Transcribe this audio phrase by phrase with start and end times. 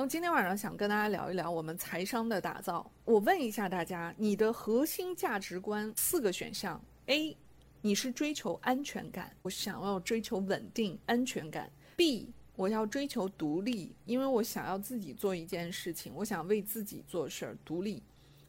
[0.00, 2.90] 那么今天晚上想跟大家聊一聊我们财商的打造。
[3.04, 7.36] 我问一下大家，你的核心价值观四个选项：A，
[7.82, 18.02] 你是追求安全感，我想要追求稳定安全感；B，我要追求独立，因为我想要自己做一件事情，我想为自己做事儿，独立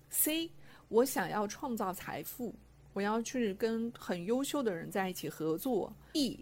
[0.09, 0.49] ；C，
[0.88, 2.55] 我想要创造财富，
[2.93, 6.39] 我要去跟很优秀的人在一起合作；D，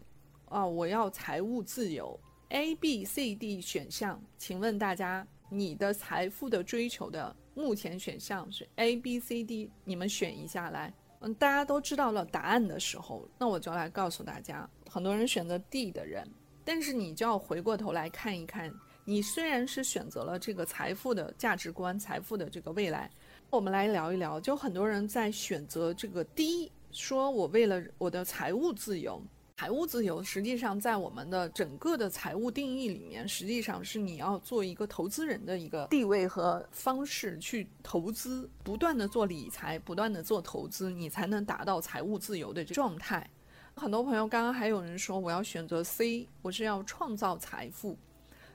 [0.50, 2.20] 啊，我要财务自由。
[2.50, 10.92] A、B、C、D 选项，请问大家，你的财富的追求的目前选项是 A、B、C、D，你们选一下来。
[11.20, 16.28] 嗯，大家都知道了答案的时候，那我就来告诉大家，很多人选择 D 的人，
[16.66, 18.74] 但是你就要回过头来看一看，
[19.06, 23.12] 你虽然是选择了这个财富的价值观、财富的这个未来，
[23.52, 29.22] 我们来聊一聊，就很多人在选择这个 D，说我为了我的财务自由。
[29.60, 43.30] 财务自由实际上在我们的整个的财务定义里面，实际上是你要做一个投资人的一个地位和方式去投资，不断的做理财，不断的做投资，你才能达到财务自由的状态。
[43.76, 47.98] 很多朋友刚刚还有人说我要选择 C，我是要创造财富。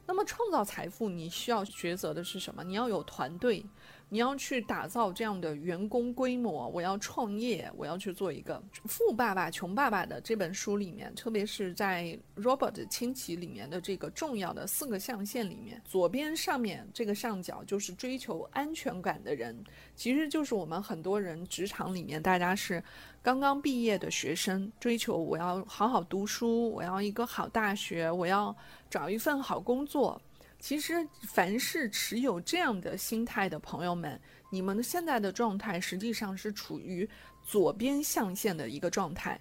[0.07, 2.65] 那么创造财富，你需要抉择的是什么？
[2.65, 3.63] 你要有团队，
[4.15, 6.69] 你要去打造这样的员工规模。
[6.69, 19.53] 我要创业，我要去做一个富爸爸穷爸爸的这本书里面，特别是在 Robert 清崎里面的这个重要的四个象限里面，左边上面这个上角就是追求安全感的人，
[19.97, 22.81] 其实就是我们很多人职场里面大家是
[23.21, 28.55] 刚刚毕业的学生，追求我要好好读书，我要一个好大学，我要。
[28.91, 30.21] 找一份好工作，
[30.65, 37.07] 其实凡是持有这样的心态的朋友们，你们现在的状态实际上是处于
[37.47, 39.39] 左边象限的一个状态。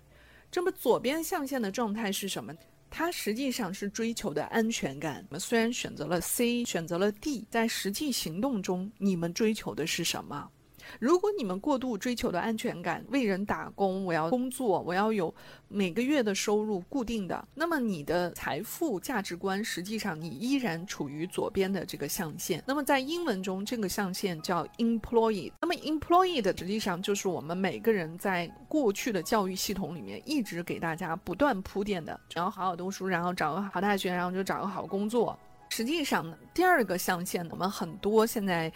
[0.51, 2.53] 这么左边象限的状态是什么？
[2.89, 5.25] 它实际上是追求的安全感。
[5.29, 10.51] 我们虽然选择了 C，选择了 D，在实际行动中，你们追求的是什么？
[10.99, 15.33] 如果你们过度追求的安全感，为人打工，我要工作，我要有
[15.67, 22.63] 每个月的收入固定的，那么你的财富价值观实际上你依然处于左边的这个象限。
[22.65, 25.51] 那么在英文中，这个象限叫 employee。
[25.61, 35.37] 那么 employee 的实际上就是我们每个人在过去的教育系统里面一直给大家不断铺垫的，只要好好读书，然后找个好大学，然后就找个好工作。
[35.69, 38.71] 实际上呢，第二个象限，我们很多现在。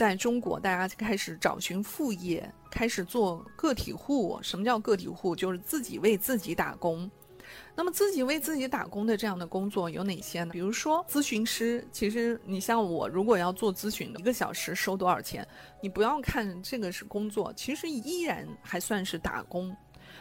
[0.00, 4.40] 在中国，大家开始找寻副业，开始做个体户。
[4.42, 5.36] 什么叫个体户？
[5.36, 7.10] 就是自己为自己打工。
[7.76, 10.52] 那么，自己为自己打工的这样的工作有哪些呢？
[10.54, 11.86] 比如说，咨询师。
[11.92, 15.46] 其实，你像我，如果要做咨询，一个小时收多少钱？
[15.82, 19.76] 你不要看这个是工作，其实依然还算是打工。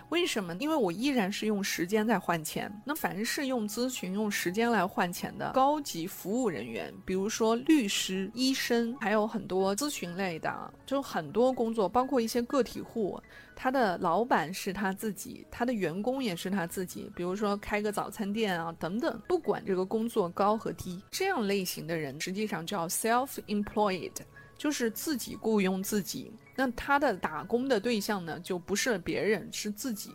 [0.09, 0.55] 为什么？
[0.55, 2.71] 因为我依然是用时间在换钱。
[2.83, 13.21] 那凡是用咨询、用时间来换钱的高级服务人员，比如说律师、医生，还有很多咨询类的，就很多工作，包括一些个体户，
[13.55, 17.11] 他的老板是他自己，他的员工也是他自己。
[17.15, 24.11] 比如说开个早餐店啊，等等，不管这个工作高和低，这样类型的人实际上叫 self-employed。
[24.57, 30.13] 就是自己雇佣自己，那他的打工的对象呢，就不是别人，是自己。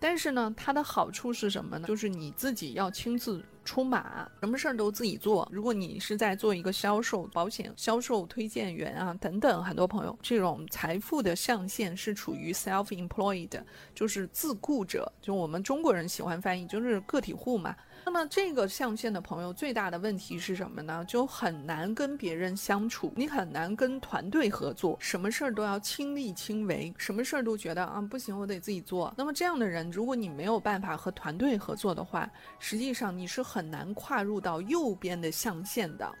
[0.00, 1.86] 但是呢，它的好处是什么呢？
[1.86, 5.46] 就是你自己要亲自出马，什么事儿都自己做。
[5.52, 13.62] 如果你是在做一个销售、保险销售推荐员啊等等，很多朋友这种财富的象限是处于 self-employed，
[13.94, 17.76] 就是自雇者，就我们中国人喜欢翻译，就是个体户嘛。
[18.04, 21.04] 那么这个象限的朋友最大的问题是什么呢？
[21.06, 29.14] 就很难跟别人相处，你很难跟团队合作，什么事儿都要亲力亲为，什么事儿都觉得啊不行，我得自己做。
[29.16, 36.12] 那么这样的人，如果你没有办法和团队合作的话，实际上你是很难跨入到右边的象限的，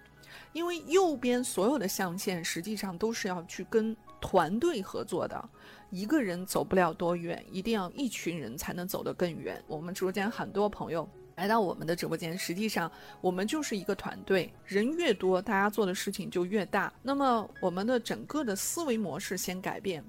[0.52, 5.48] 因为右边所有的象限实际上都是要去跟团队合作的，
[5.90, 9.60] 一个人走不了多远，一定要一群人才能走得更远。
[9.66, 11.08] 我们直播间很多朋友。
[11.42, 12.88] 来到我们的直播间，实际上
[13.20, 16.92] 我们就是一个团队，人越多，大家做的事情就越大。
[17.02, 20.04] 那么我们的整个的思维模式先改变，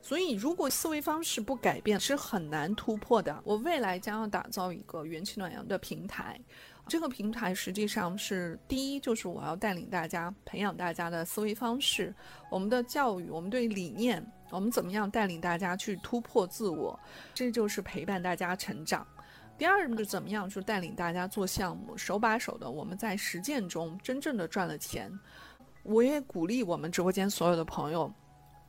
[0.00, 3.40] 所以如果思维方式不改变，是很难突破的。
[3.44, 6.36] 我未来将要打造一个元气暖阳的平台，
[6.88, 12.12] 这个平台实际上是第一，就是我要带领大家培养大家的思维方式，
[12.50, 14.20] 我们的教育，我们对理念，
[14.50, 16.98] 我们怎么样带领大家去突破自我，
[17.32, 19.06] 这就是陪伴大家成长。
[19.62, 25.16] 第二是怎么样，就带领大家做项目，手把手的，我们在实践中真正的赚了钱。
[25.84, 28.12] 我也鼓励我们直播间所有的朋友，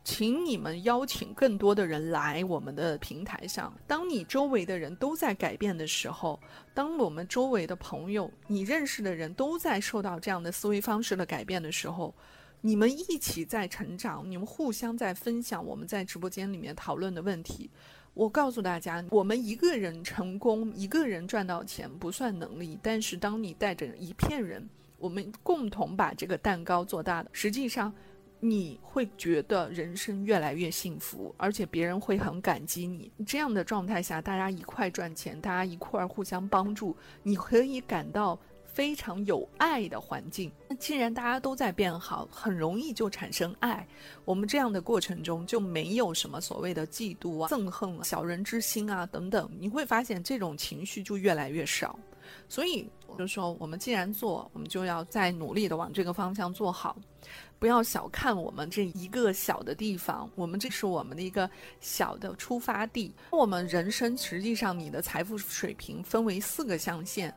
[0.04, 3.74] 请你们邀请更多的人来我们的平台上。
[3.88, 6.40] 当你周围的人都在改变的时候，
[6.76, 12.14] 当我们周围的朋友、你认识的人都在受到这样的思维方式的改变的时候，
[12.62, 17.72] 你们一起在成长，你们互相在分享我们在直播间里面讨论的问题。
[18.14, 24.68] 我告诉大家，我们一个人成功，一个人赚到钱不算能力，但是当你带着一片人，
[24.98, 27.94] 我们共同把这个蛋糕做大的，实际上。
[28.46, 33.10] 你会觉得人生越来越幸福，而且别人会很感激你。
[33.26, 38.38] 这样的状态下，大家一块赚钱，大家一块互相帮助，你可以感到
[38.74, 40.52] 非常有爱的环境。
[40.68, 43.88] 那既然大家都在变好，很容易就产生爱。
[44.26, 49.50] 我们这样的过程中就没有什么所谓的嫉妒啊、憎恨啊、小人之心啊等等。
[49.60, 51.98] 你会发现这种情绪就越来越少。
[52.50, 56.98] 所以就说，我们既然做，我们就要再努力的往这个方向做好。
[57.60, 61.50] 不要小看我们这一个小的地方，我们这是我们的一个
[61.80, 63.14] 小的出发地。
[63.30, 67.34] 我们人生实际上，你的财富水平分为四个象限，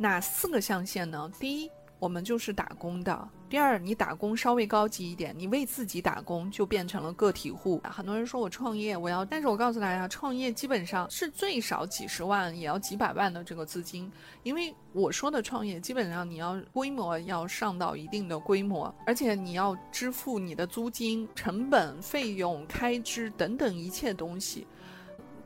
[0.00, 1.30] 哪四个象限呢？
[1.38, 1.70] 第一。
[1.98, 3.28] 我们就是打工的。
[3.50, 7.78] 第二，你打工稍微高级一点，你为自己打工就变成了个体户。
[7.84, 14.10] 很多人说我创业，我要，但是我告诉大家，创业基本上是最少几十万，也要几百万的这个资金。
[14.44, 24.66] 因为我说的创业，基本上你要规模要上到一定的规模，而且你要支付你的租金、成本、费用、开支等等一切东西。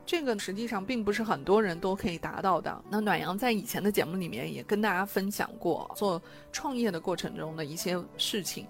[0.05, 2.83] 这个实际上并不是很多人都可以达到的。
[2.89, 6.21] 那暖阳在以前的节目里面也跟大家分享过做
[6.51, 8.67] 创业的过程中的一些事情。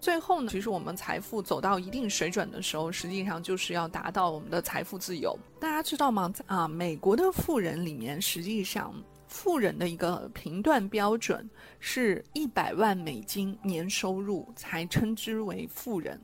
[0.00, 5.38] 最后呢，其实我们财富走到一定水准的时候，实际上就是要达到我们的财富自由。
[5.60, 6.32] 大家知道吗？
[6.46, 8.94] 啊，美国的富人里面，实际上
[9.28, 11.46] 富人的一个评断标准
[11.80, 16.18] 是一百万美金年收入才称之为富人。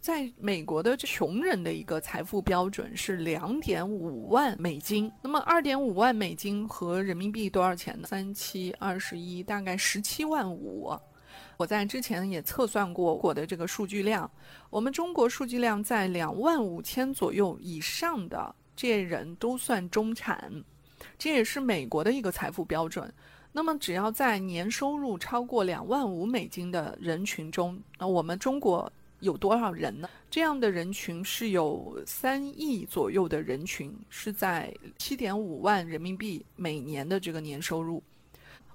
[0.00, 5.10] 在美国的穷人的一个财富标准是两点五万美金。
[5.20, 8.06] 那么二点五万美金和人民币多少钱呢？
[8.06, 10.96] 三七二十一，大概十七万五。
[11.56, 14.30] 我在之前也测算过我的这个数据量，
[14.70, 20.64] 我们中国数据量在两万五千左右以上的这些人都算中产，
[21.18, 23.12] 这也是美国的一个财富标准。
[23.50, 28.90] 那么只要在年收入超过两万五美金的人群中，那我们中国。
[29.20, 30.08] 有多少人呢？
[30.30, 38.02] 这样的人群是有三亿左右的人群，是在七点五万人民币每年的这个年收入。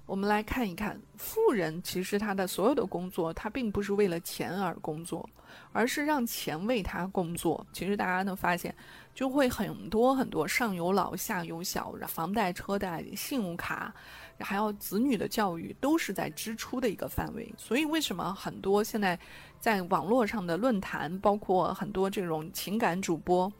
[0.06, 5.26] 我们来看一看，富人其实他的所有的工作，他并不是为了钱而工作，
[5.72, 7.66] 而是让钱为他工作。
[7.72, 8.74] 其实大家能发现，
[9.14, 13.94] 就会很多很多上有老下有小，房贷、车贷、信用卡。
[14.40, 19.18] 还有子女的教育都是在支出的一个范围，所以为什么很多现在
[19.58, 23.52] 在网络上的论坛，包括很多这种情感主播，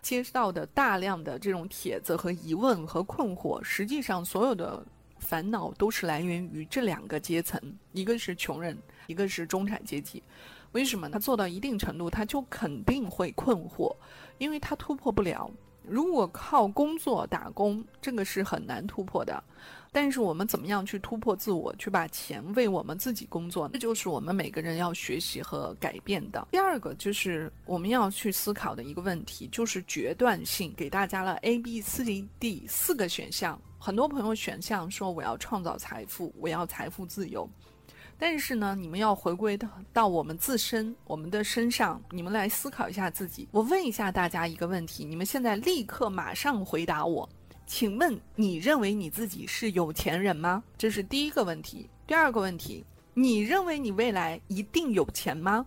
[0.00, 4.84] 接到的大量的这种帖子和疑问和困惑，实际上所有的
[5.18, 7.60] 烦恼都是来源于这两个阶层，
[7.92, 8.76] 一个是穷人，
[9.06, 10.22] 一个是中产阶级。
[10.72, 11.08] 为什么？
[11.10, 13.94] 他做到一定程度，他就肯定会困惑，
[14.38, 15.50] 因为他突破不了。
[15.86, 19.44] 如果靠工作打工，这个是很难突破的。
[19.94, 23.68] 但是我们怎么样去突破自我，去把钱为我们自己工作？
[23.68, 26.48] 这就是我们每个人要学习和改变的。
[26.50, 30.72] 第二个就是我们要去思考的一个问题，就是决断性。
[30.74, 37.46] 给大家了 A、B、C、D 四个选项，很多朋友选项说我要创造财富，我要财富自由。
[38.18, 43.46] 但是呢，你们要回归到到我们自身，我们的身上，你们来思考一下自己。
[43.50, 47.28] 我问一下大家一个问题，你们现在立刻马上回答我。
[47.74, 50.62] 请问你认为你自己是有钱人吗？
[50.76, 51.88] 这是第一个问题。
[52.06, 55.64] 第二个问题，你认为你未来一定有钱吗？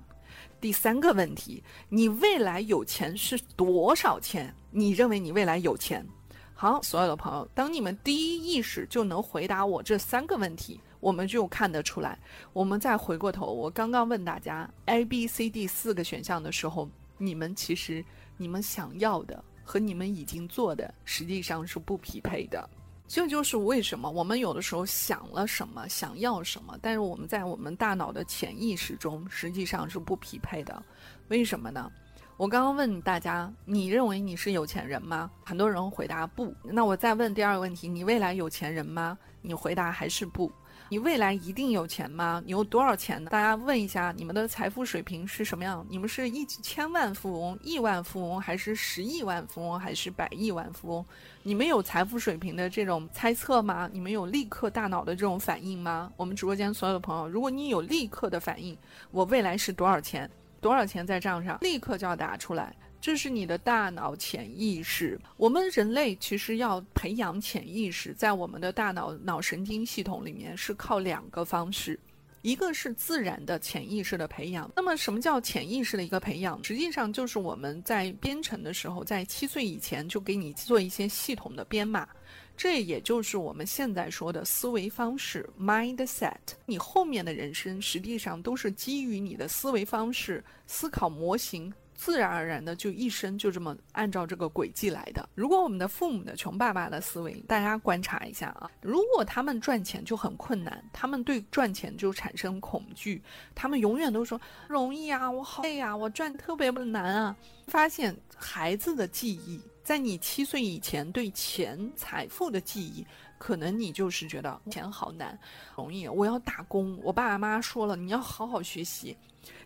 [0.62, 4.54] 第三个问题，你未来有钱是多少钱？
[4.70, 6.06] 你认为你未来有钱？
[6.54, 12.20] 好，所有的朋友，当你们第一意识就能回答我这三个问题，我们就看得出来。
[12.54, 18.06] 我们再回过头，我刚刚问大家 A、B、C、D 四个选项的时候，你们其实
[18.38, 19.44] 你们想要的。
[19.66, 22.70] 和你们已经做的实际上是不匹配的，
[23.08, 30.82] 这就是为什么我们有的时候想了什么，想要什么，但是我们在我们大脑的潜意识中实际上是不匹配的。
[31.28, 31.92] 为什么呢？
[32.38, 35.32] 我刚刚问大家，你认为你是有钱人吗？
[35.44, 36.54] 很多人回答不。
[36.64, 39.18] 那我再问第二个问题，你未来有钱人吗？
[39.42, 40.52] 你回答还是不。
[40.88, 42.42] 你未来一定有钱吗？
[42.46, 43.30] 你有多少钱呢？
[43.32, 45.86] 大家问一下，你们的财富水平是什么样？
[45.90, 51.06] 你们是一千万富翁、亿万富翁，还是十亿万富翁，还是百亿万富翁？
[51.42, 53.90] 你们有财富水平的这种猜测吗？
[53.92, 56.12] 你们有立刻大脑的这种反应吗？
[56.18, 58.78] 我们直播间所有的朋友，如果你有立刻的反应，
[59.10, 60.30] 我未来是多少钱？
[60.62, 62.76] 多少钱在账上，立刻就要打出来。
[63.06, 65.16] 这是你的大脑潜意识。
[65.38, 72.00] 我们人类其实要培养潜意识，在我们的大脑脑神经系统里面是靠两个方式，
[72.42, 74.72] 一个是自然的潜意识的培养。
[74.76, 76.60] 那么什么叫潜意识的一个培养？
[76.64, 82.10] 实际上就是我们在编程的时候，在七岁以前就给你做一些系统的编码，
[82.58, 86.34] 这也就是我们现在说的思维方式 （mindset）。
[86.66, 91.72] 你后面的人生实际上都是基于你的思维方式、思考模型。
[92.06, 95.28] 自然而然的就一生就这么按照这个轨迹来的。
[95.34, 103.20] 如果我们的父母的穷爸爸的思维，大家观察一下啊，如果他们赚钱就很困难，他们对赚钱就产生恐惧，
[103.56, 107.36] 他们永远都说容易啊，我好累啊，我赚特别不难啊。
[107.66, 113.04] 发现孩子的记忆，在你七岁以前对钱财富的记忆，
[113.40, 115.36] 可能你就是觉得钱好难，
[115.76, 117.00] 容易，我要打工。
[117.02, 119.18] 我爸爸妈妈说了，你要好好学习。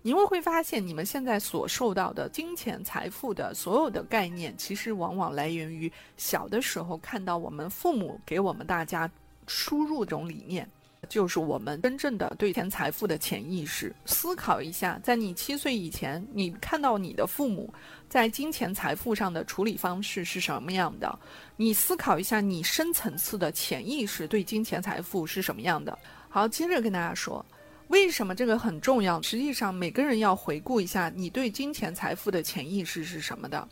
[0.01, 9.09] 你们会发现，你们现在所受到的金钱财富的所有的概念，其实往往来源于小的时候看到我们父母给我们大家
[9.48, 10.67] 输入这种理念，
[11.07, 13.93] 就是我们真正的对钱财富的潜意识。
[14.05, 17.74] 思考一下，在你七岁以前，你看到你的父母
[18.07, 21.19] 在金钱财富上的处理方式是什么样的？
[21.55, 25.98] 你思考一下，你深层次的潜意识对金钱财富是什么样的？
[26.29, 27.43] 好，接着跟大家说。
[27.89, 29.22] 为什么这个很重要？
[29.22, 33.67] 实际上，每个人要回顾一下你对金钱财富的潜意识是什么的。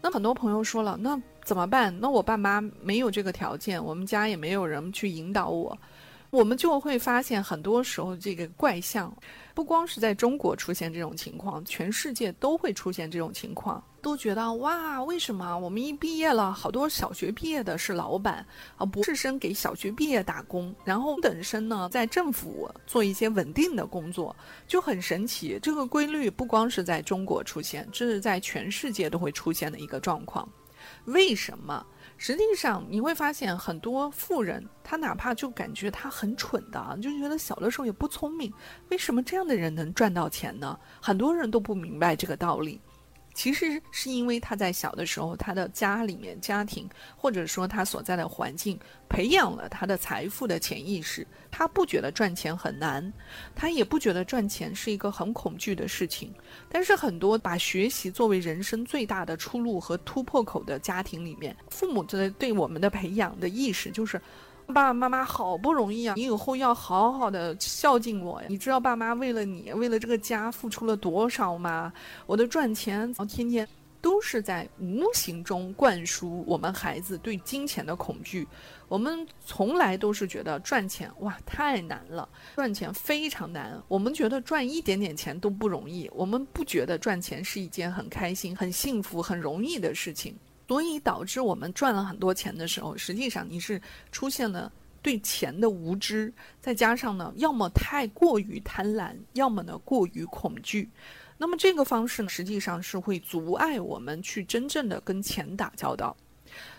[0.00, 1.94] 那很多朋友说了，那怎么办？
[2.00, 5.76] 那我爸妈没有这个条件，我们家也没有人去引导我。
[6.30, 9.12] 我们就会发现，很多时候这个怪象，
[9.54, 13.82] 不光是在中国出现这种情况，全世界都会出现这种情况。
[14.08, 18.44] 都觉得哇，为什么我们一毕业了，好多小学毕业的是老板
[18.78, 24.34] 啊，博士生给小学毕业打工，然后等生呢在政府做一些稳定的工作，
[24.66, 25.58] 就很神奇。
[25.62, 30.48] 这个规律不光是在中国出现，这是在全世界都会出现的一个状况。
[31.04, 31.84] 为什么？
[32.16, 38.50] 实际上你会发现，很多富人他哪怕就感觉他很蠢的，就觉得小的时候也不聪明，
[38.88, 40.78] 为什么这样的人能赚到钱呢？
[40.98, 42.80] 很多人都不明白这个道理。
[43.38, 48.76] 其实是因为他在小的时候，他的家里面、家庭或者说他所在的环境，
[49.08, 51.24] 培养了他的财富的潜意识。
[51.48, 53.12] 他不觉得赚钱很难，
[53.54, 56.34] 他也不觉得赚钱是一个很恐惧的事情。
[56.68, 64.20] 但是很多把学习作为人生最大的出路和突破口的家庭里面，父母的对我们的培养的意识就是。
[64.68, 68.48] 爸爸妈妈好不容易啊，你以后要好好的孝敬我呀！
[68.50, 71.90] 你知道爸妈为了你，为了这个家付出了多少吗？
[72.26, 73.66] 我的赚钱，天天
[74.02, 78.46] 都是在无形中灌输我们孩子对金钱的恐惧。
[78.88, 83.82] 我们从来都是觉得赚钱哇太难了，赚钱非常难。
[83.88, 90.36] 我们觉得赚一点点钱都不容易，我们不觉得赚钱是一件很开心、很幸福、很容易的事情。
[90.68, 93.80] 所以导致我们赚了很多钱的时候，实际上你是
[94.12, 94.70] 出现了
[95.00, 100.90] 对钱的无知，再加上呢，要么太过于贪婪，要么呢过于恐惧。
[101.38, 106.14] 那么这个方式呢，实际上是会阻碍我们去真正的跟钱打交道。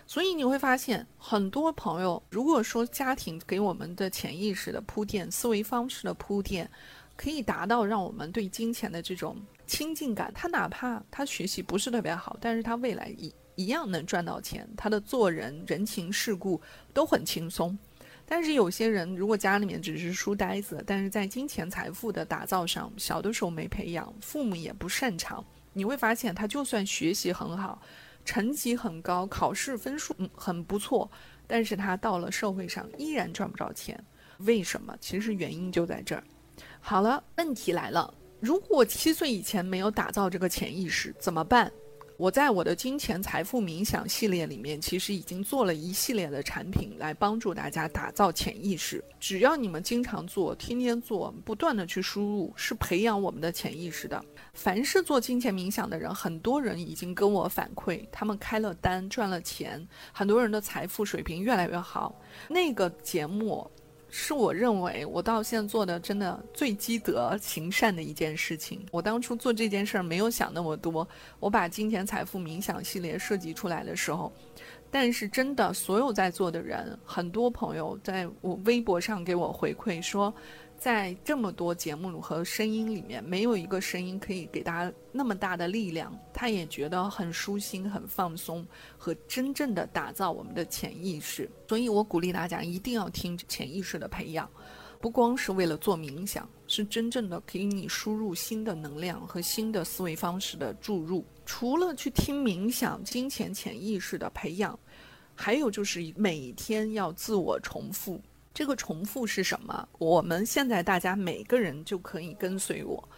[0.06, 6.70] 所以你会发现，很多朋友如果说家庭给我们的潜意识的铺垫、思维方式的铺垫，
[7.16, 13.34] 可以达到让我们对金钱的这种亲近感，他哪怕他学习不是特别好，但是他未来一。
[13.60, 16.58] 一样能赚到钱，他的做人人情世故
[16.94, 17.78] 都很轻松。
[18.24, 27.82] 但是有些人如果家里面只是书呆子，但是在金钱财富的打造上，小的时候没培养，父母也不擅长，你会发现他就算学习很好，
[28.24, 31.10] 成绩很高，考试分数很不错，
[31.46, 34.02] 但是他到了社会上依然赚不着钱。
[34.38, 34.96] 为什么？
[35.00, 36.24] 其实原因就在这儿。
[36.80, 41.70] 好了，问题来了，如果七岁以前没有打造这个潜意识，怎么办？
[42.20, 49.02] 我在我的金钱财富冥想系列里面，其实已经做了一系列的产品来帮助大家打造潜意识。
[49.18, 54.22] 只要你们经常做，天天做，不断的去输入，是培养我们的潜意识的。
[54.52, 62.20] 凡是做金钱冥想的人，很多人已经跟我反馈，他们开了单，赚了钱，很多人的财富水平越来越好。
[62.50, 63.66] 那个节目。
[64.10, 68.84] 是我认为我到现在做的真的最积德行善的一件事情。
[68.90, 71.06] 我当初做这件事儿没有想那么多，
[71.38, 74.32] 我把金钱财富冥想系列设计出来的时候，
[74.90, 80.34] 但是真的所有在座的人，很多朋友在我微博上给我回馈说。
[80.80, 86.18] 在这么多节目和声音里面，没有一个声音可以给大家那么大的力量。
[86.32, 91.50] 他也觉得很舒心、很放松，和真正的打造我们的潜意识。
[91.68, 94.48] 所以我鼓励大家一定要听潜意识的培养。
[95.02, 101.22] 不光是为了做冥想，是真正的给你输入新的能量和新的思维方式的注入。
[101.44, 104.78] 除了去听冥想、金钱潜意识的培养，
[105.34, 108.18] 还有就是每天要自我重复。
[108.52, 109.88] 这个重复是什么？
[109.98, 113.08] 我们现在大家每个人就可以跟随我。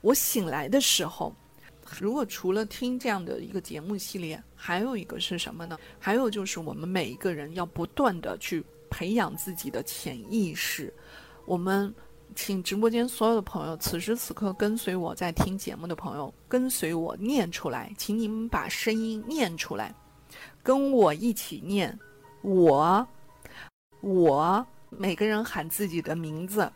[0.00, 1.34] 我醒来的时候，
[1.98, 5.78] 如果除了听这样的一个节目系列，还有一个是什么呢？
[5.98, 10.92] 还有就是我们每一个人要不断的去培养自己的潜意识。
[11.46, 11.92] 我们
[12.34, 19.94] 请直播间所有的朋友，此时此刻跟随我在听节目的朋友，跟随我念出来，请你们把声音念出来，
[20.62, 21.98] 跟我一起念。
[22.42, 23.06] 我，
[24.00, 26.70] 我，每个人喊自己的名字。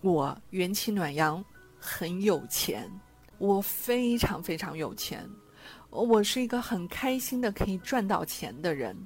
[0.00, 1.42] 我元气暖阳，
[1.78, 2.90] 很有钱，
[3.38, 5.30] 我非常非常有钱，
[5.90, 8.96] 我是一个很开心的可以赚到钱的人。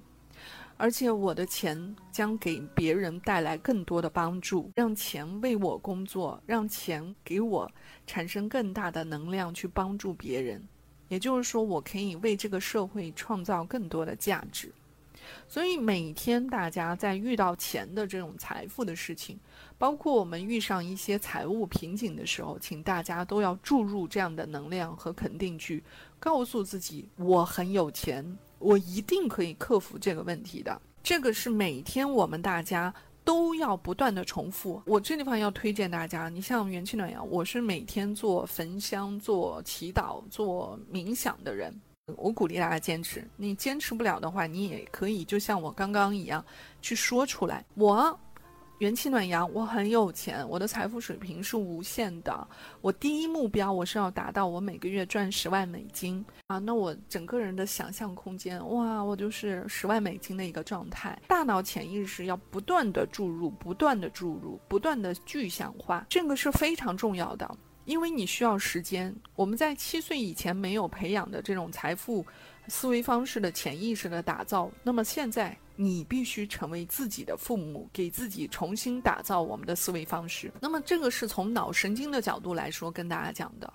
[0.79, 7.71] 而且我的钱将给别人带来更多的帮助，让钱为我工作，让钱给我
[8.07, 10.67] 产生更大的能量去帮助别人。
[11.09, 14.73] 也就是说，我可以为这个社会创造更多的价值。
[15.49, 19.39] 所以每天大家在遇到钱的这种财富的事情，
[19.79, 25.83] 包括我们遇上一些财务瓶颈的时候，请大家都要注入这样的能量和肯定句，
[26.19, 28.37] 告诉自己我很有钱。
[28.59, 30.81] 我一定可以克服这个问题的。
[31.03, 32.93] 这个是每天我们大家
[33.23, 34.83] 都要不断的重复。
[34.87, 41.79] 我这地方要推荐大家，你像元气暖阳，我是每天做焚香、做祈祷、做冥想的人。
[42.15, 43.27] 我鼓励大家坚持。
[43.37, 46.45] 你坚持不了的话，你也可以就像我刚刚一样
[46.81, 47.65] 去说出来。
[47.75, 48.19] 我。
[48.81, 52.47] 元气暖阳，我很有钱，我的财富水平是无限的。
[52.83, 56.59] 我第一目标，我是要达到我每个月赚十万美金啊！
[56.59, 61.19] 那我整个人的想象空间，哇，我就是十万美金的一个状态。
[61.27, 67.51] 大脑潜意识要不断的注入，不断的注入，不断的具象化，这个是非常重要的，
[67.87, 69.15] 因为你需要时间。
[69.35, 72.27] 我们在七岁以前没有培养的这种财富
[72.69, 75.57] 思维方式的潜意识的打造，那么现在。
[75.79, 80.51] 你必须成为自己的父母，给自己重新打造我们的思维方式。
[80.59, 83.71] 那么，这个是从脑神经的角度来说跟大家讲的。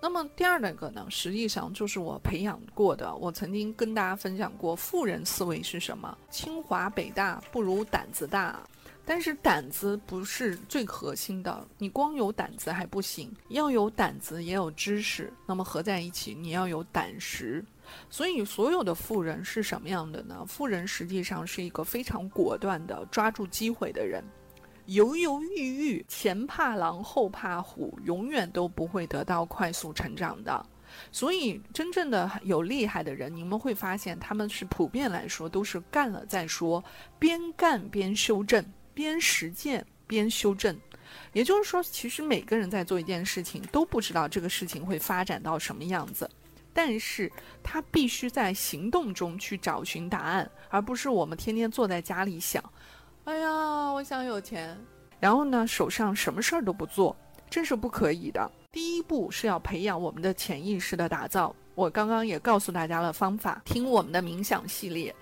[0.00, 3.14] 那么，第二个呢，实际上就是我培养过的。
[3.16, 6.16] 我曾经跟大家分享过，富人思维是什么？
[6.30, 8.66] 清华北大不如胆子大，
[9.04, 11.66] 但是胆子不是最核心的。
[11.78, 17.64] 你光有胆子还不行，要有胆子也有知识，那么合在一起，你要有胆识。
[18.08, 20.42] 所以，所有的富人是什么样的呢？
[20.48, 24.24] 富人实际上是一个非常果断的抓住机会的人，
[24.86, 30.64] 犹犹豫豫，前怕狼后怕虎，永远都不会得到快速成长的。
[31.12, 36.82] 所以，真正的有厉害的人，你们会发现他们是普遍来说都是干了再说，
[37.18, 40.78] 边干边修正，边实践边修正。
[41.32, 46.28] 也就是说，其实每个人在做一件事情，都不知道这个事情会发展到什么样子。
[46.72, 47.30] 但是
[47.62, 52.62] 他必须在行动中去找寻答案，而不是我们天天坐在家里想
[53.24, 53.48] ：“哎呀，
[53.92, 54.76] 我想有钱。”
[55.20, 57.16] 然后呢，手上什么事儿都不做，
[57.48, 58.50] 这是不可以的。
[58.72, 61.54] 第一步是要培养我们的潜意识的打造。
[61.76, 65.14] 我刚刚也告诉大家了方法，听我们的冥想系列，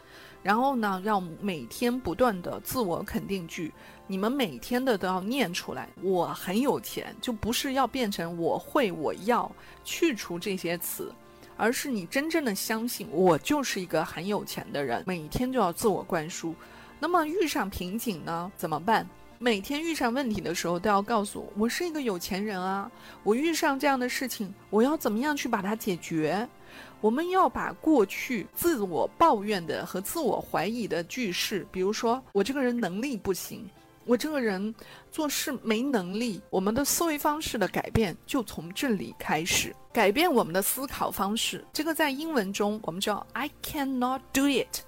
[0.43, 3.73] 然后呢，要每天不断的自我肯定句，
[4.07, 5.89] 你们每天的都要念出来。
[6.03, 9.51] 我很有钱，就不是要变成我会我要，
[9.85, 11.13] 去除这些词。
[11.57, 16.55] 而是你真正的相信，我就是一个很有钱的人，每天就要自我灌输。
[16.99, 19.07] 那么遇上瓶颈呢，怎么办？
[19.39, 22.91] 每天遇上问题的时候，都要告诉我，我是一个有钱人啊。
[23.23, 26.49] 我遇上这样的事情，我要怎么样去把它解决？
[27.03, 33.69] 我们要把过去自我抱怨的和自我怀疑的句式，比如说我这个人能力不行。
[34.05, 34.73] 我这个人
[35.11, 41.65] 做事没能力，我们的思维方式的改变就从这里开始，改变我们的思考方式。
[41.73, 44.81] 这个在英文中我们叫 I cannot do it，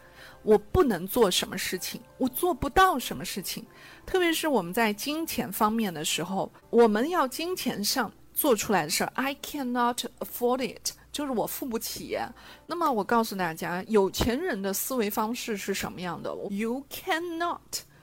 [0.43, 3.65] 我不能做什么事情，我做不到什么事情。
[4.07, 12.19] 特别是我们在金钱方面的时候，我们要金钱上做出来的事儿，I cannot afford it，就是我付不起。
[12.67, 17.61] 那么我告诉大家，有钱人的思维方式是什么样的？You cannot。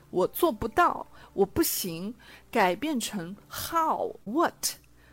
[0.08, 2.14] 我做不到，我不行，
[2.50, 4.54] 改变成 how what？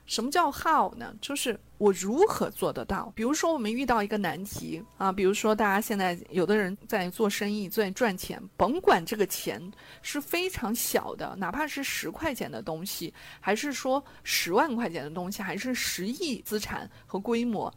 [0.05, 1.13] 什么叫 how 呢？
[1.21, 3.13] 就是我如何做得到？
[3.15, 9.61] 比如说我们遇到一个难题啊，比如说大家现在有的人在做生意，在赚钱，甭管这个钱
[10.01, 17.71] 是非常小的，哪怕是十块钱的东西，还是说十万块钱的东西，还是十亿资产和规模，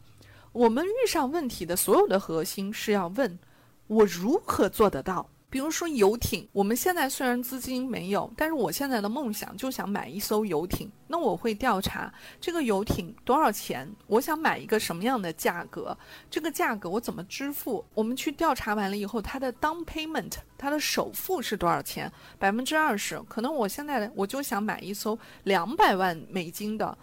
[0.53, 3.39] 我们遇上问题的所有的核心是要问：
[3.87, 5.27] 我如何做得到？
[5.49, 10.91] 比如说游艇，我们现在虽然资金没有，但是我现在的梦想就想买一艘游艇。
[11.07, 15.95] 那我会调查这个游艇多少钱，我想买一个什么样的价格，
[16.29, 17.83] 这个价格我怎么支付？
[17.95, 22.11] 我们去调查完了以后，它的 down payment，它的首付是多少钱？
[22.37, 23.19] 百分之二十。
[23.27, 26.95] 可能我现在我就想买一艘两百万美金的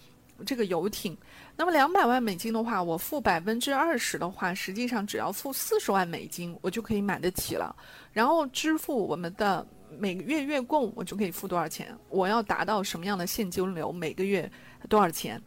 [0.47, 1.19] 这个游艇。
[1.61, 7.77] 那么两百万美金的话，我付百分之二十的话，实际上只要付四十万美金，我就可以买得起了。
[8.15, 9.67] 然后支付我们的
[9.99, 11.95] 每个月月供，我就可以付多少钱？
[12.09, 13.93] 我要达到什么样的现金流？
[13.93, 14.51] 每个月
[14.89, 15.39] 多少钱？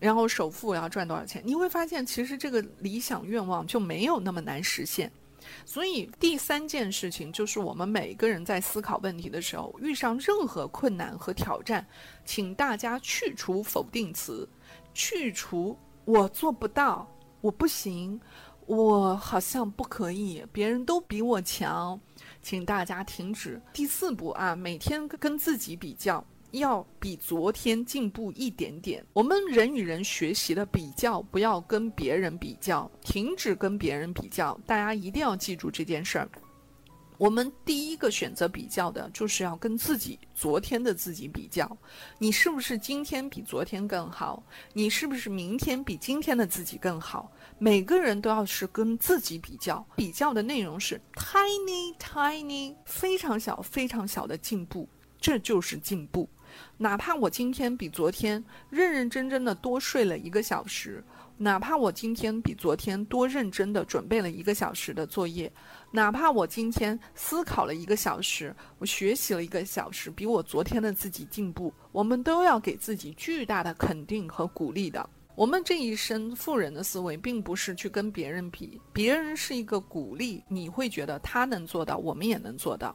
[0.00, 1.42] 然后首付我要赚多少钱？
[1.44, 5.12] 你会发现，其实这个理想愿望就没有那么难实现。
[5.66, 11.86] 所以第三件事情就是，我们每个人在思考问题的时候，遇上任何困难和挑战，
[12.24, 14.48] 请大家去除否定词。
[14.98, 17.08] 去除我做不到，
[17.40, 18.20] 我不行，
[18.66, 21.98] 我好像不可以，别人都比我强，
[22.42, 23.62] 请大家停止。
[23.72, 29.06] 第四步啊，每天跟自己比较，要比昨天进步一点点。
[29.12, 34.58] 我们人与人学习的比较，不要跟别人比较，停止跟别人比较。
[34.66, 36.28] 大家一定要记住这件事儿。
[37.18, 41.76] 我们第一个选择比较的，就是要跟自己昨天的自己比较，
[42.18, 44.40] 你是不是今天比昨天更好？
[44.72, 47.30] 你是不是明天比今天的自己更好？
[47.58, 54.88] 每个人都要是跟自己比较，比较的内容是 tiny tiny 非常小非常小的进步，
[55.20, 56.28] 这就是进步。
[56.76, 61.04] 哪怕我今天比昨天认认真真的多睡了一个小时。
[61.40, 65.50] 哪怕我今天比昨天多认真的准备了一个小时的作业，
[65.92, 75.08] 哪怕我今天思考了一个小时，我学习了一个小时，比我昨天的自己进步，我们都要给自己巨大的肯定和鼓励的。
[75.36, 82.92] 我们这一生富人的思维，并不是去跟别人比，别人是一个鼓励，你会觉得他能做到，我们也能做到。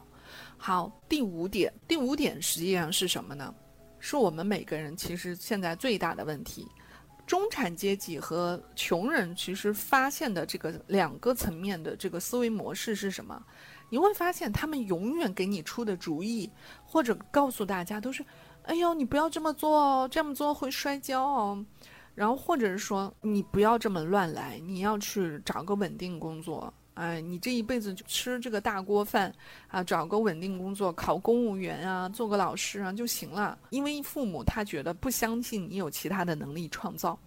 [0.58, 3.54] 好，第五点，第五点实际上是什么呢？
[3.98, 6.68] 是我们每个人其实现在最大的问题。
[7.26, 13.42] 中产阶级和穷人其实发现的这个两个层面的这个思维模式是什么？
[13.88, 16.50] 你会发现他们永远给你出的主意，
[16.84, 18.24] 或者告诉大家都是
[18.64, 21.64] ：“哎呦，你不要这么做哦，这么做会摔跤哦。”
[22.14, 29.32] 然后或者是说：“你不要这么乱来，你要去找个稳定工作。”哎，你这一辈子就吃这个大锅饭
[29.68, 33.58] 啊，找个稳定工作，考公务员啊，做个老师啊就行了。
[33.70, 37.18] 因为父母他觉得不相信你有其他的能力创造。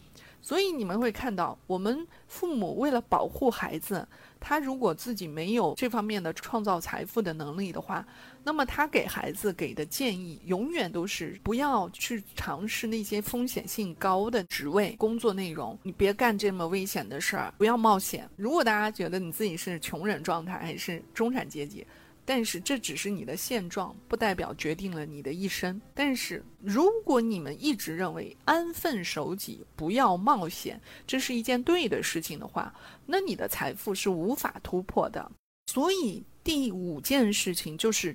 [0.47, 4.07] 所以你们会看到，我们父母为了保护孩子，
[4.39, 8.07] 他如果自己没有这方面的创造财富的能力的话，
[8.45, 15.77] 那么他给孩子给的建议永远都是不要去尝试那些风险性高的职位、工作内容。
[15.83, 18.25] 你别干这么危险的事儿，不要冒险。
[18.37, 21.85] 如果大家觉得你自己是穷人状态还是中产阶级？
[22.29, 25.81] 但是这只是你的现状，不代表决定了你的一生。
[25.93, 32.73] 但是如果你们一直认为安分守己、不要冒险，这是一件对的事情的话，
[33.05, 35.31] 那你的财富是无法突破的。
[35.71, 38.13] 所以第五件事情就是，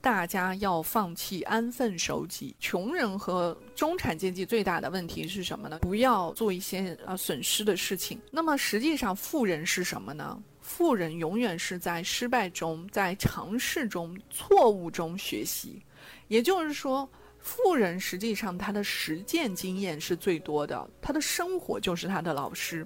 [0.00, 2.56] 大家要放弃安分守己。
[2.58, 5.78] 穷人和中产阶级最大的问题是什么呢？
[5.78, 8.20] 不要做一些呃损失的事情。
[8.32, 10.42] 那么实际上富人是什么呢？
[10.64, 15.82] 富人永远是在失败中、在尝试中、错误中学习，
[16.26, 17.06] 也就是说，
[17.38, 22.84] 富人实际上他的实践经验是最多的，他的生活就是他的老师。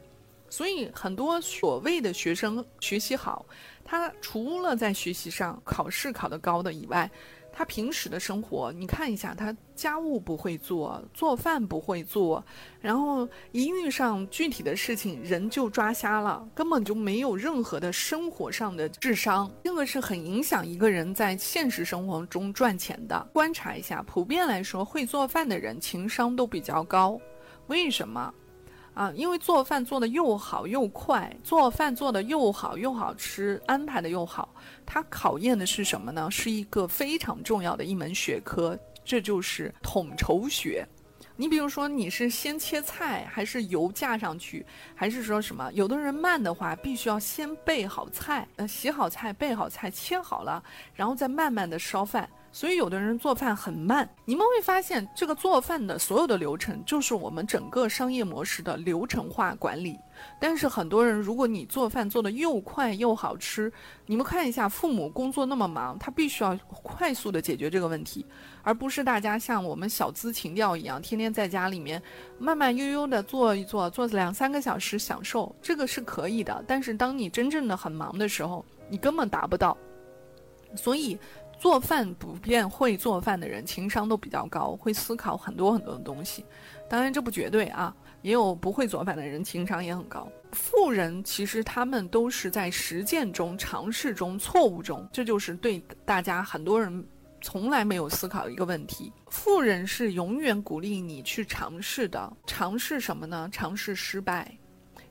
[0.51, 3.47] 所以，很多所谓的学生学习好，
[3.85, 7.09] 他除了在学习上考试考得高的以外，
[7.59, 12.44] 他平时的生活，你看一下，他家务不会做，做饭不会做，
[12.81, 23.29] 然后一遇上具体的事情，人就抓瞎了，根本就没有任何的生活上的智商，这个是很影响一个人在现实生活中赚钱的。
[23.33, 27.21] 观察一下，普遍来说，会做饭的人情商都比较高，
[27.66, 28.33] 为什么？
[28.94, 34.53] 啊，因为做饭做的又好又快，做饭做的又好又好吃，安排的又好，
[34.90, 36.31] 它考验的是什么呢？
[36.31, 40.88] 是一个非常重要的一门学科，这就是统筹学。
[41.37, 45.70] 你比如说，你是先切菜，还是油架上去，还是说什么？
[45.74, 50.61] 有的人慢的话，必须要先备好菜，呃，洗好菜，备好菜，切好了，
[50.94, 52.29] 然后再慢慢的烧饭。
[52.50, 59.98] 所以有的人做饭很慢，你们会发现这个做饭的所有的流程就是我们整个商业模式的流程化管理。
[60.40, 63.72] 但是很多人，如果你做饭做的又快又好吃，
[64.06, 68.26] 你们看一下，父母工作那么忙，他必须要快速的解决这个问题，
[68.62, 72.02] 而不是大家像我们小资情调一样，天天在家里面
[72.38, 76.64] 慢慢悠悠的做一做，做两三个小时享受，这个是可以的。
[76.66, 79.76] 但是当你真正的很忙的时候，你根本达不到。
[80.76, 81.18] 所以，
[81.59, 86.44] 做饭普遍会做饭的人情商都比较高，会思考很多很多的东西。
[86.88, 90.29] 当然，这不绝对啊，也有不会做饭的人情商也很高。
[90.53, 97.05] 富人其实他们都是在实践中、尝试中、错误中，这就是对大家很多人
[97.40, 102.33] 从来没有思考一个问题：富人是永远鼓励你去尝试的。
[102.47, 103.49] 尝试什么呢？
[103.53, 104.57] 尝试失败。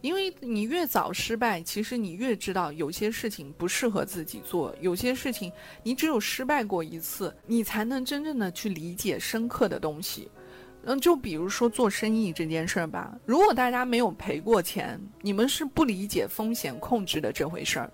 [0.08, 5.52] 因为你越早失败，其实你越知道有些事情不适合自己做，有些事情
[5.84, 10.32] 你只有失败过一次，你才能真正的去理解深刻的东西。
[10.86, 17.92] 嗯，就比如说做生意这件事儿吧，如果大家没有赔过钱，你们是不理解风险控制的这回事儿。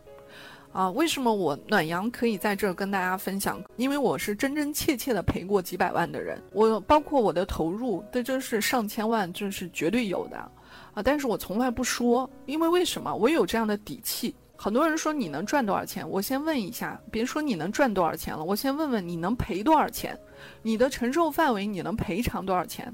[0.71, 3.59] 啊，为什么我暖阳可以在这儿跟大家分享？
[3.75, 10.51] 因为我是真真切切的赔过几百万的人，我包括我的投入，这真是上千万，这是绝对有的。
[10.93, 11.01] 啊！
[11.03, 13.13] 但是我从来不说，因为为什么？
[13.13, 14.33] 我有这样的底气。
[14.55, 20.17] 很多人说你能赚多少钱，我先问一下，别说你能赚多少钱了，我先问问你能赔多少钱？
[20.61, 22.93] 你的承受范围，你能赔偿多少钱？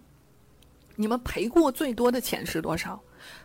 [0.95, 2.99] 你们赔过最多的钱是多少？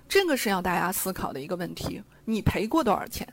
[0.08, 2.02] 这个是要大家思考的一个问题。
[2.24, 3.26] 你赔过多少钱？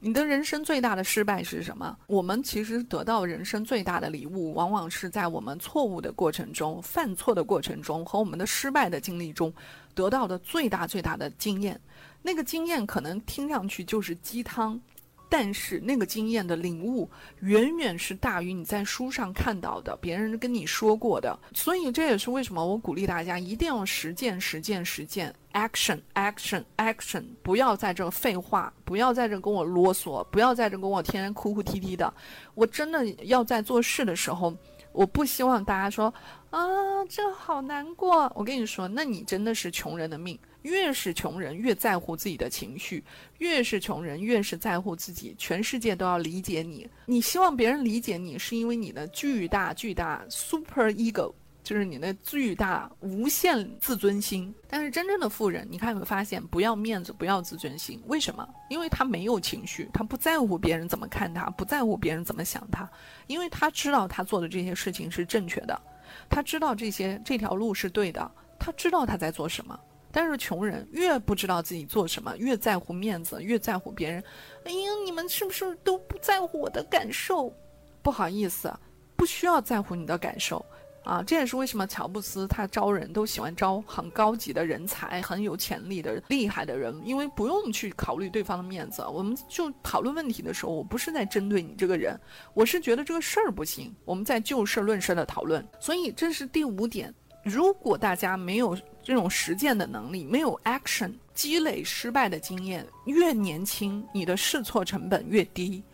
[0.00, 1.96] 你的人生最大的失败是什么？
[2.08, 9.50] 我们其实得到人生最大的礼物，往往是在我们错误的过程中、犯错的过程中和我们的失败的经历中，
[9.94, 11.80] 得到的最大最大的经验。
[12.22, 14.80] 那个经验可能听上去就是鸡汤。
[15.26, 21.36] 但是那个经验的领悟远远是大于你在书上看到的，别人跟你说过的。
[21.52, 32.12] 所以这也是为什么我鼓励大家一定要实践、实践、实践，action action action，不要在这废话，不要在这跟我啰嗦，不要在这跟我天天哭哭啼啼的。
[32.54, 34.54] 我真的要在做事的时候，
[34.94, 36.12] 我不希望大家说
[36.50, 36.64] 啊，
[37.08, 38.32] 这好难过。
[38.34, 40.38] 我跟你说，那你真的是穷人的命。
[40.62, 42.98] 越是穷人，越在乎自己的情绪；
[43.36, 45.34] 越是穷人，越是在乎自己。
[45.36, 54.54] 全世界都要理解你，你希望别人理解你，是因为你的巨大巨大 super ego，就是你的巨大无限自尊心。
[54.68, 58.00] 但是真正的富人，你看有没有发现，不要面子，不要自尊心？
[58.06, 58.48] 为什么？
[58.68, 62.88] 因为他没有情绪，他不在乎别人怎么看他，不在乎别人怎么想他，
[63.26, 65.80] 因为他知道他做的这些事情是正确的，
[66.28, 69.76] 他知道这些这条路是对的，他知道他在做什么。
[70.16, 74.22] 但是穷人越不知道自己做什么，越在乎面子，越在乎别人。
[74.64, 77.52] 哎呀，你们是不是都不在乎我的感受？
[78.00, 78.72] 不好意思，
[79.16, 80.64] 不需要在乎你的感受
[81.04, 81.22] 啊！
[81.22, 89.04] 这也是为什么乔布斯他招人都喜欢招很高级的人才，很有潜力的厉害的人，因为不用去考虑对方的面子。
[89.12, 92.18] 我们就讨论问题的时候，我不是在针对你这个人，
[92.54, 95.64] 我是觉得这个事儿不行，我们在就事论事的讨论。
[95.78, 97.14] 所以这是第五点。
[97.44, 105.84] 如果大家没有这种实践的能力，没有 action 积累失败的经验，越年轻你的试错成本越低。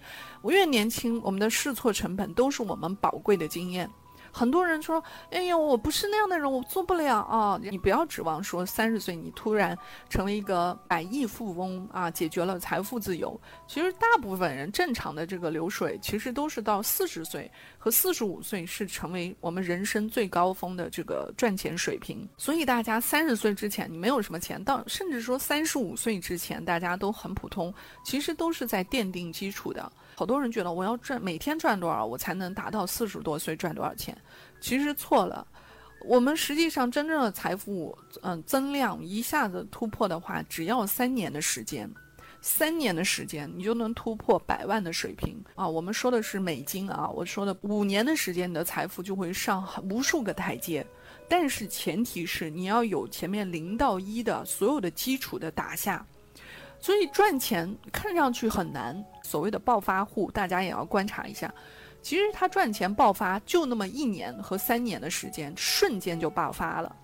[0.42, 3.90] 我越年轻，我们的试错成本都是我们宝贵的经验。
[4.33, 9.77] 很多人说：“哎呀，我不是那样的人，我做不了啊！”你不要指望说三十岁你突然
[10.09, 13.38] 成为一个百亿富翁啊，解决了财富自由。
[13.66, 22.29] 其实大部分人正常的这个流水，其实都是到四十岁和四十五岁是成为我们人生最高峰的这个赚钱水平。
[22.37, 27.73] 所以大家三十岁之前你没有什么钱，到甚至说三十五岁之前大家都很普通，
[28.05, 29.90] 其实都是在奠定基础的。
[30.14, 34.16] 好多人觉得我要赚每天赚多少，我才能达到四十多岁赚多少钱？
[34.61, 35.46] 其实错了。
[36.07, 41.90] 我们实际上真正的财富，嗯，增量一下子突破的话，只要三年的时间，
[42.40, 45.68] 三年的时间你就能突破百万的水平啊！
[45.68, 50.87] 我们说的是美金啊，我说的五年的时间，你的财富就会上无数个台阶。
[51.29, 56.05] 但是前提是你要有前面零到一的所有的基础的打下。
[56.81, 59.05] 所以赚钱看上去很难。
[59.23, 61.53] 所谓的暴发户，大家也要观察一下。
[62.03, 66.95] 其实他赚钱爆发就那么一年和三年的时间，瞬间就爆发了。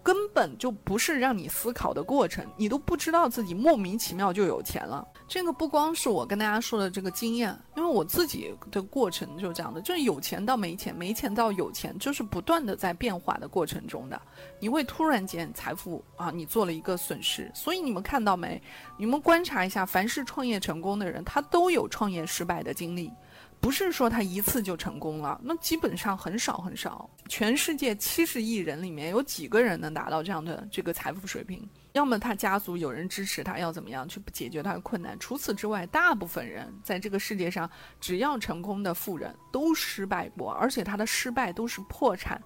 [0.00, 5.06] 根本就不是让你思考的过程，你都不知道自己莫名其妙就有钱了。
[5.26, 14.18] 这个不光是我跟大家说的这个经验，因为我自己的过程就是这样的，就是有钱到没钱，没钱到有钱，就是不断的在变化的过程中的。
[14.60, 17.50] 你会突然间财富啊，你做了一个损失。
[17.52, 18.62] 所以你们看到没？
[18.96, 23.12] 你们观察一下，凡是创业成功的人，他都有创业失败的经历。
[23.60, 27.08] 不是说他一次就成功了，那基本上很少很少。
[27.28, 31.68] 全世界七十亿人里面有几个人能达到这样的这个财富水平？
[31.92, 35.18] 要么他家族有人支持他，要怎么样去解决他的困难？
[35.18, 37.68] 除此之外，大部分人在这个世界上，
[38.00, 42.40] 只要成功的富人都失败过，而且他的失败都是破产、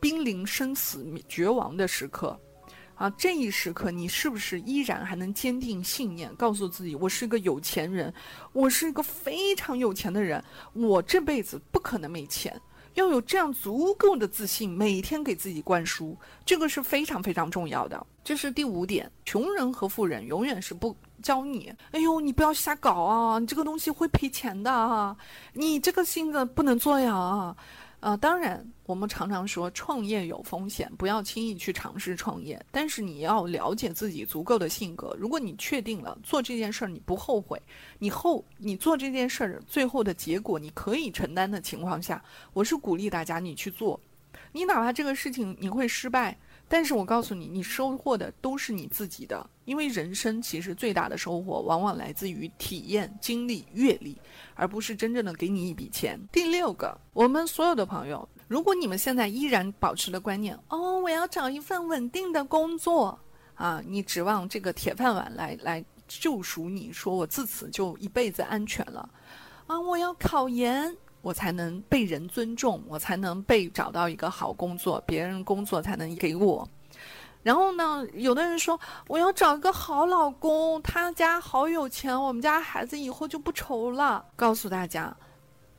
[0.00, 2.40] 濒临生死、绝亡的时刻。
[2.94, 8.12] 啊，这一时刻你是不是依然还能坚定信念，告诉自己我是一个有钱人，
[8.52, 12.60] 我是一个非常有钱的人，我这辈子不可能没钱。
[12.94, 18.06] 要有这样足够的自信，每天给自己灌输，这个是非常非常重要的。
[18.22, 25.16] 这是第五点，穷人和富人永远是不教你，哎呦，你不要瞎搞啊，你这个东西会赔钱的啊，
[25.54, 27.56] 你这个性子不能做呀啊。
[28.04, 32.62] 呃，当然，我们常常说创业有风险，不要轻易去尝试创业。
[32.70, 35.16] 但是你要了解自己足够的性格。
[35.18, 37.58] 如果你确定了做这件事儿你不后悔，
[37.98, 43.98] 你后你做这件事儿最后的结果你可以承担的情况下，我是鼓励大家你去做。
[44.52, 46.36] 你哪怕这个事情你会失败。
[46.68, 54.16] 但是我告诉你，你收获的都是你自己的，因为人生其实最大的收获往往来自于体验、经历、阅历，
[54.54, 56.20] 而不是真正的给你一笔钱。
[56.30, 63.18] 第六个，我们所有的朋友，如果你们现在依然保持的观念，哦，我要找一份稳定的工作
[63.54, 69.08] 啊，你指望这个铁饭碗来来救赎你，说我自此就一辈子安全了，
[69.66, 70.96] 啊，我要考研。
[71.22, 76.68] 我才能被人尊重，我才能被找到一个好工作，别人工作才能给我。
[77.44, 84.24] 然后呢，有的人说我要找一个好老公，他家好有钱，我们家孩子以后就不愁了。
[84.34, 85.14] 告诉大家，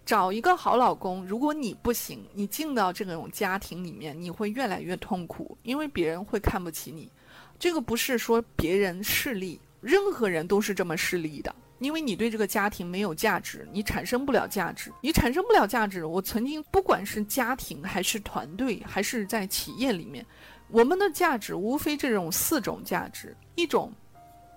[0.06, 7.12] 找一个好老公，如果你不行，你进到这种家庭里面，你会越来越痛苦，因为别人会看不起你。
[7.58, 11.54] 这个不是说别人势利，任何人都是这么势利的。
[11.80, 16.06] 因为你对这个家庭没有价值，你产生不了价值，你产生不了价值。
[16.06, 20.26] 我曾经不管是家庭还是团队，还是在企业里面，
[20.76, 23.90] 我们的价值无非这种四种价值：一种，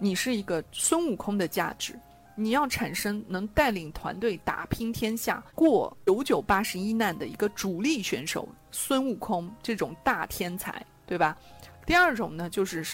[0.01, 1.97] 你是一个孙悟空的价值，
[2.35, 11.39] 你要产生能带领团队打拼天下、过九九八十一难的一个主力选手，孙悟空这种大天才，对吧？
[11.87, 12.85] 第二种呢，就是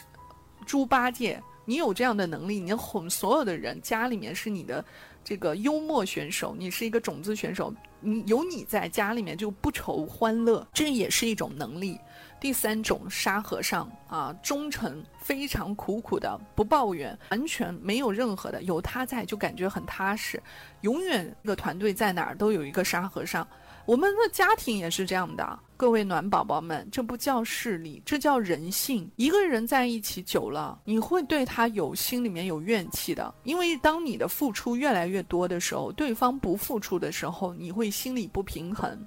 [0.66, 1.42] 猪八戒。
[1.64, 4.84] 你有这样的能力，你哄所有的人，家里面是你的
[5.24, 11.98] 这个幽默选手，你是一个种子选手，你有你在家里面就不愁欢乐，这也是一种能力。
[12.38, 20.42] 第三种沙和尚啊，忠诚，非常苦苦的，不抱怨，完全没有任何的，有他在就感觉很踏实，
[20.82, 23.48] 永远这个团队在哪儿都有一个沙和尚。
[23.86, 29.06] 我们的家庭也是这样的，各位暖宝宝们，这不叫势力，这叫人性。
[29.16, 38.98] 一个人在一起久了，你会对他有心里面有怨气的，因为当你的付出越来越多的时候，对方不付出的时候，你会心里不平衡。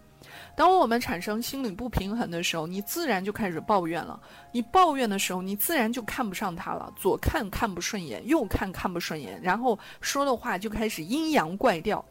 [0.55, 4.21] 当我们产生心理不平衡的时候，你自然就开始抱怨了。
[4.51, 12.05] 你抱怨的时候，你自然就看不上他了，左看看不顺眼，右看看不顺眼，然后说的话就开始阴阳怪调。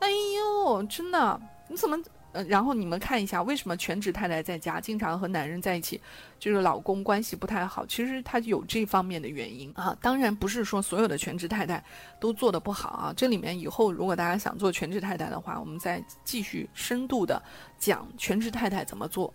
[0.00, 1.40] 哎呦，真的。
[1.68, 1.96] 你怎么
[2.32, 2.42] 呃？
[2.44, 6.00] 然后你们看一下，为什么全职太太在家经常和男人在一起，
[6.38, 7.84] 就是老公关系不太好？
[7.86, 9.96] 其实她有这方面的原因啊。
[10.00, 11.82] 当然不是说所有的全职太太
[12.18, 13.12] 都做得不好啊。
[13.16, 17.42] 这里面以后如果大家想做全职太太的话，我们再继续深度的
[17.78, 19.32] 讲全职太太怎么做。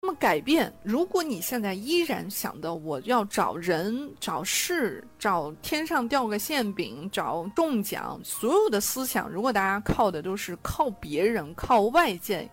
[0.00, 12.48] 那么改变，如果你现在依然想的我要找人、找事、找天上掉个馅饼、找中奖，所有的思想，如果大家靠的都是靠别人、靠外界，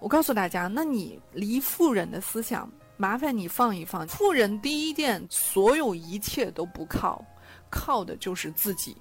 [0.00, 4.06] 我告诉大家，那你离富人的思想，麻烦你放一放。
[4.06, 7.24] 富人第一件，所有一切都不靠，
[7.70, 8.94] 靠的就是自己。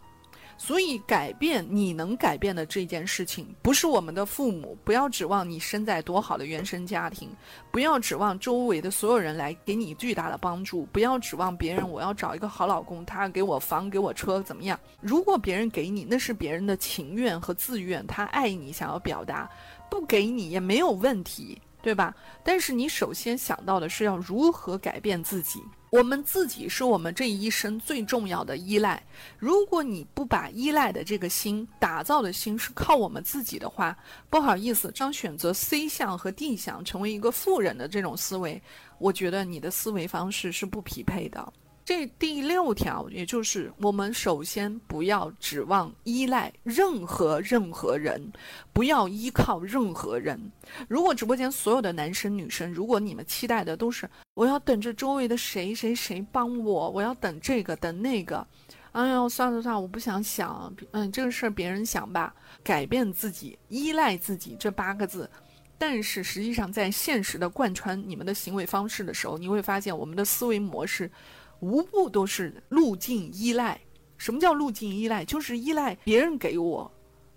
[0.57, 4.77] 所以，改变你能改变的这件事情，不是我们的父母。
[4.83, 7.29] 不要指望你生在多好的原生家庭，
[7.71, 11.87] 不要指望周围的所有人来给你巨大的帮助，不要指望别人。
[11.87, 14.79] 我要找一个好老公，他给我房，给我车，怎么样？
[15.01, 19.49] 如果别人给你，那是别人的情愿和自愿，他爱你，想要表达；
[19.89, 22.15] 不给你也没有问题，对吧？
[22.43, 25.61] 但是你首先想到的是要如何改变自己。
[25.91, 29.01] 我们自己是我们这一生最重要的依赖。
[29.37, 33.95] 如果你不把依赖的这个心打造的心是靠我们自己的话，
[34.27, 38.59] 不好意思，张选择 C 项和 D 项成为一个富人的这种思维，
[38.97, 41.53] 我觉得你的思维方式是不匹配的。
[41.85, 48.33] 这第六条，也就是我们首先不要指望依赖任何任何人，
[48.73, 50.51] 不要依靠任何人。
[50.89, 58.45] 如果直播间所有的男生女生，如果你们期待的都是我要等着周围的谁谁谁帮我，我要等这个等那个，
[58.93, 62.33] 哎呦，算了算了，我不想想，嗯，这个事儿别人想吧。
[62.63, 65.29] 改变自己，依赖自己这八个字，
[65.77, 71.11] 但是实际上在现实的贯穿你们的行为方式的时候，你会发现我们的思维模式。
[71.59, 73.79] 无不都是路径依赖。
[74.17, 75.25] 什么叫路径依赖？
[75.25, 76.89] 就是依赖别人给我，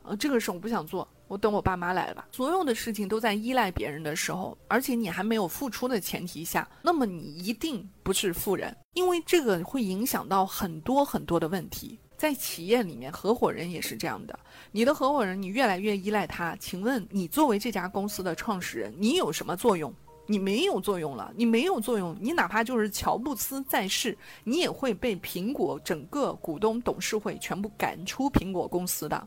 [0.02, 2.28] 呃，这个事我不想做，我等我爸妈来吧。
[2.30, 11.98] 所有的事情都在依赖别人的时候，而且你还没有付出的前提下，那么你一定不是富人，因为这个会影响到很多很多的问题。
[12.16, 14.36] 在企业里面，合伙人也是这样的。
[14.72, 19.92] 你的合伙人，你越来越依赖他，请问你作为这家公司的创始人，你有什么作用？
[20.30, 29.26] 你没有作用了，你没有作用，你哪怕就是乔布斯在世，你也会被苹果整个股东董事会全部赶出苹果公司的。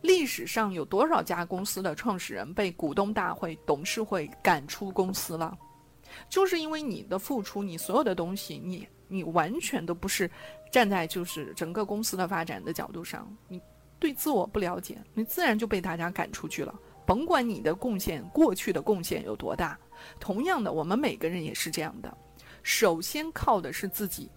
[0.00, 5.58] 历史上有多少家公司的创始人被股东大会、董事会赶出公司了？
[6.30, 10.30] 就是因为你的付出，你所有的东西，你你完全都不是
[10.70, 13.60] 站在就是整个公司的发展的角度上，你
[13.98, 16.72] 对自我不了解，你自然就被大家赶出去了。
[17.04, 19.76] 甭管你的贡献过去的贡献有多大。
[20.20, 22.16] 同样的，我们每个人也是这样的。
[22.62, 24.30] 首先靠的是自己，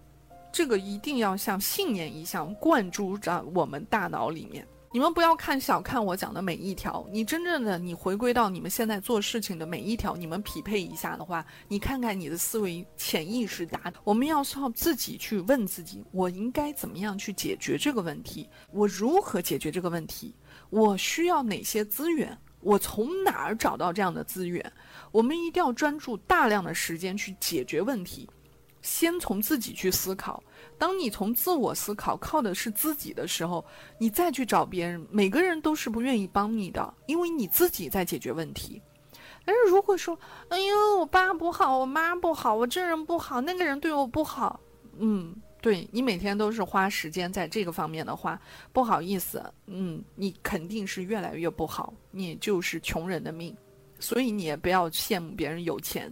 [0.52, 4.68] 这个一定要像信念一样灌注在我们大脑里面。
[4.94, 13.92] 你们不要看小看我讲的每一条，你真正的你回归到你们现在做事情的每一条，你们匹配一下的话，你看看你的思维潜意识达。
[14.04, 18.50] 我们要靠自己去问自己：我应该怎么样去解决这个问题？
[18.74, 20.36] 我如何解决这个问题？
[20.70, 22.38] 我需要哪些资源？
[22.62, 24.72] 我从哪儿找到这样的资源？
[25.12, 28.30] 我们一定要专注大量的时间去解决问题，
[28.82, 30.42] 先从自己去思考。
[30.78, 33.64] 当你从自我思考靠的是自己的时候，
[33.98, 38.82] 你再去找别人，每个人都是不愿意帮你的，因为你自己在解决问题。
[39.44, 40.18] 但是如果说，
[40.50, 44.60] 哎呦，我爸不好，我妈不好，我这人不好，那个人对我不好，
[44.98, 48.42] 嗯，对你每天都是花时间在这个方面的话，
[48.74, 53.56] 不好意思，嗯，你肯定是越来越不好，你就是穷人的命。
[54.00, 56.12] 所以你也不要羡慕别人有钱，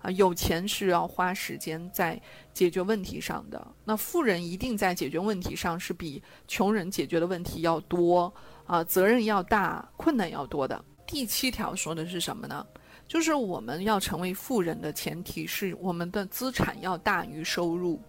[0.00, 2.20] 啊，有钱是要花时间在
[2.52, 3.64] 解决问题上的。
[3.84, 8.34] 那富人一定在解决问题上是比穷人解决的问题要多，
[8.66, 10.84] 啊，责任要大，困难要多的。
[11.06, 12.66] 第七条说的是什么呢？
[13.06, 18.02] 就是我们要成为富人的前提是我们的资产要大于收入。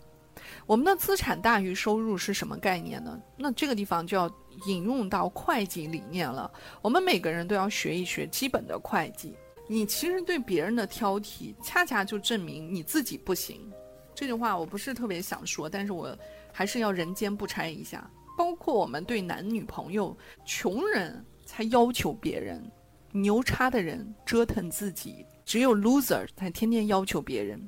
[0.65, 3.19] 我们的资产大于收入是什么概念呢？
[3.37, 4.29] 那这个地方就要
[4.65, 6.51] 引用到会计理念了。
[6.81, 9.35] 我们每个人都要学一学基本的会计。
[9.67, 13.71] 你其实对别人的挑剔，恰恰就证明你自己不行。
[14.15, 16.17] 这句话我不是特别想说，但是我
[16.51, 18.09] 还是要人间不拆一下。
[18.37, 22.63] 包括我们对男女朋友，穷人才要求别人，
[23.11, 27.61] 牛叉的人折腾自己，只有 loser 才天天要求别人，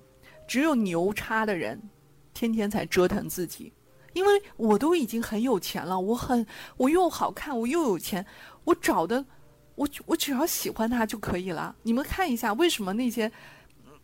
[0.48, 1.82] 只有牛叉的人。
[2.34, 3.72] 天天才折腾自己，
[4.14, 6.46] 因为我都已经很有钱了，我很
[6.78, 8.26] 我又好看，我又有钱，
[8.64, 9.24] 我找的
[9.76, 11.76] 我我只要喜欢他就可以了。
[11.84, 13.32] 你们看一下，为什么那些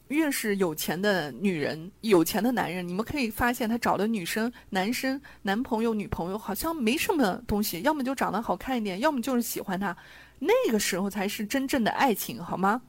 [0.07, 9.95] 越是有钱的女人、有钱的男人，你们可以发现他找的女生、男生、男朋友、女朋友好像没什么东西，要么就长得好看一点，要么就是喜欢他，
[10.39, 12.81] 那个时候才是真正的爱情，好吗？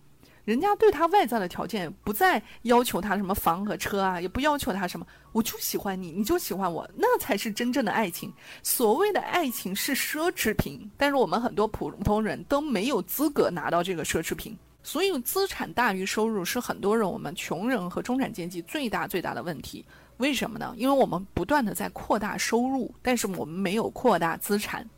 [0.48, 8.32] 人家对他外在的条件不再要求他什么房和车啊，也不要求他什么，我就喜欢你，你就喜欢我，那才是真正的爱情。
[8.62, 14.56] 所谓的爱情是奢侈品，但是我们很多普通人都没有资格拿到这个奢侈品。
[14.82, 19.84] 所以，资产大于收入是很多人我们穷人和中产阶级最大最大的问题。
[20.16, 20.72] 为什么呢？
[20.78, 24.88] 因为我们不断的在扩大收入，但是我们没有扩大资产。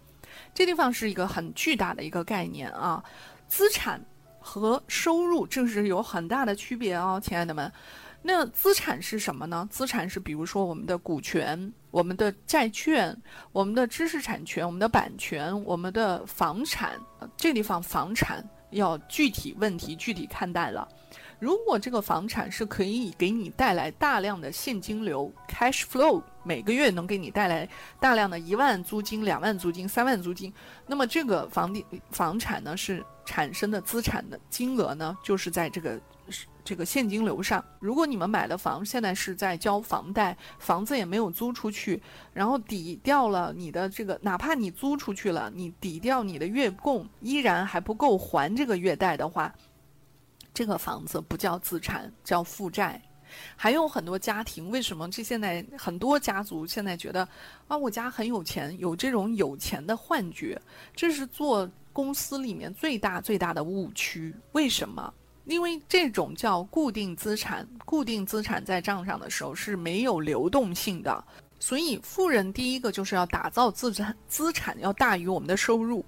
[0.54, 3.02] 这地方是一个很巨大的一个概念啊，
[3.48, 4.00] 资产。
[4.40, 7.70] 和收入这是有很大的区别哦，亲爱的们。
[8.22, 9.66] 那资产是什么呢？
[9.70, 13.16] 资产是比如说我们的股权、我们的债券、
[13.52, 16.92] 我们的知识产权、我们的版权、我们的房产。
[17.36, 20.86] 这地方房产要具体问题具体看待了。
[21.40, 27.66] 如果这个房产是可以给你带来大量的现金流 （cash flow），每个月能给你带来
[27.98, 30.52] 大量的一万租金、两万租金、三万租金，
[30.86, 35.98] 那么这个房地房产呢是产生的资产的金额呢，就是在这个
[36.62, 37.64] 这个现金流上。
[37.78, 42.02] 如果你们买的房现在是在交房贷，房子也没有租出去，
[42.34, 49.50] 然后抵掉了你的这个，哪怕你租出去了，你抵掉你的月供，依然还不够还这个月贷的话。
[50.52, 53.00] 这个房子不叫资产，叫负债。
[53.54, 57.26] 还有很多家庭，为什么这现在很多家族现在觉得
[57.68, 60.60] 啊，我家很有钱，有这种有钱的幻觉？
[60.96, 64.34] 这是做公司里面最大最大的误区。
[64.50, 65.14] 为什么？
[65.44, 71.24] 因为这种叫固定资产，固定资产在账上的时候是没有流动性的。
[71.60, 76.04] 所以，富人第一个就是要打造资产，资产要大于我们的收入。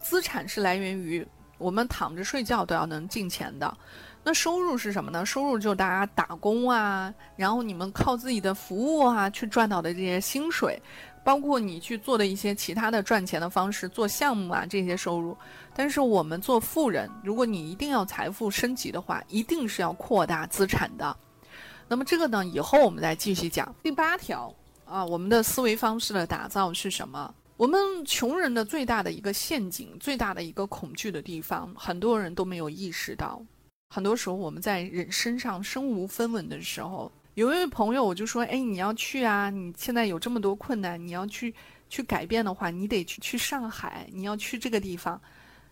[0.00, 1.26] 资产是来源于。
[1.58, 3.76] 我们躺着睡觉都要能进钱的，
[4.22, 5.24] 那收入是什么呢？
[5.24, 10.80] 收入就是大家打工啊，然后你们靠自己的服务啊去赚到的这些薪水，
[11.22, 15.36] 包括你去做的一些其他的赚钱的方式，做项目啊这些收入。
[15.74, 21.16] 但是我们做富人，如果你一定要财富升级的话，一定是要扩大资产的。
[21.86, 23.74] 那么这个呢，以后我们再继续讲。
[23.82, 24.54] 第八条
[24.86, 27.32] 啊，我们的思维方式的打造是什么？
[27.56, 33.40] 我们穷人的最大的一个陷阱，最大的一个恐惧的地方，很多人都没有意识到。
[33.90, 39.50] 很多时候我们在人身上身无分文的时候，有一位朋友我就说：“哎，你要去啊！
[39.50, 41.54] 你现在有这么多困难，你要去
[41.88, 45.20] 去改变的话，你得去去上海，你要去这个地方。”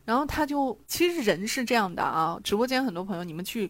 [0.04, 3.68] 然后他就其实人是这样的啊，直播间很多朋友，你们去。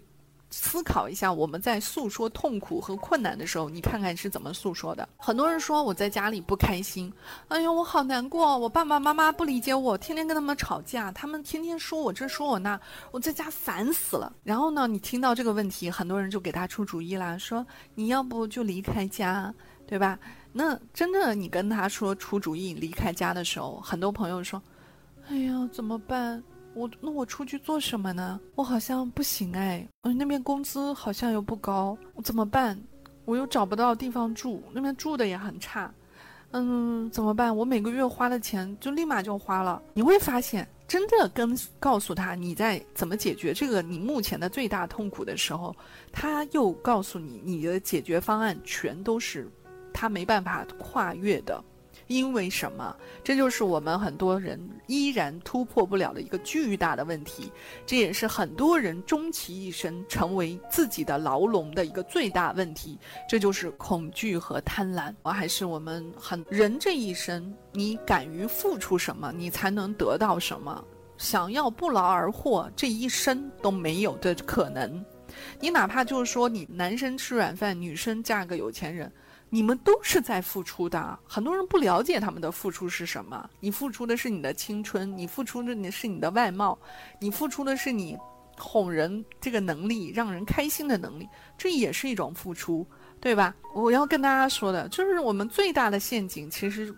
[0.53, 5.09] 思考一下，我们在诉说痛苦和困难的时候，你看看是怎么诉说的。
[5.17, 7.11] 很多人说我在家里不开心，
[7.49, 12.79] 哎呦，我好难过，我爸爸妈妈不理解我，天天跟他们吵架，他们天天说我这说我那，
[13.11, 14.33] 我在家烦死了。
[14.45, 19.53] 然后呢，你听到这个问题，很多人就给他出主意啦，说你要不就离开家，
[19.87, 20.19] 对吧？
[20.53, 24.63] 那真的，你跟他说出主意离开家的时候，很多朋友说，
[25.29, 26.43] 哎呀，怎么办？
[26.75, 28.41] 我那我出去做什么呢？
[28.55, 32.81] 我好像不行哎，嗯，那边工资好像又不高，我怎么办？
[33.25, 35.93] 我又找不到地方住，那边住的也很差，
[36.51, 37.55] 嗯，怎么办？
[37.55, 39.81] 我每个月花的钱就立马就花了。
[39.95, 45.77] 你会发现，真的跟告诉他你在怎么解决这个你目前的最大痛苦的时候，
[46.11, 49.49] 他又告诉你你的解决方案全都是
[49.93, 51.63] 他没办法跨越的。
[52.07, 52.97] 因为什么？
[53.25, 57.51] 这就是我们很多人依然突破不了的一个巨大的问题，
[57.87, 62.99] 这也是很多人终其一生成为自己的牢笼的一个最大问题。
[63.29, 65.15] 这就是恐惧和贪婪。
[65.23, 70.85] 我还是我们很人这一生，你敢于付出什么，你才能得到什么。
[71.19, 75.05] 想要不劳而获，这一生都没有的可能。
[75.61, 79.11] 你哪怕就是说，你男生吃软饭，女生嫁个有钱人。
[79.55, 83.51] 你们都是在付出的，很多人不了解他们的付出是什么。
[83.61, 86.79] 你付出的是你的青春，你付出的是你的外貌，
[87.21, 88.17] 你付出的是你
[88.57, 91.29] 哄人这个能力，让人开心的能力，
[91.59, 92.87] 这也是一种付出，
[93.21, 93.55] 对吧？
[93.75, 96.95] 我要跟大家说的就是，我们最大的陷阱其实。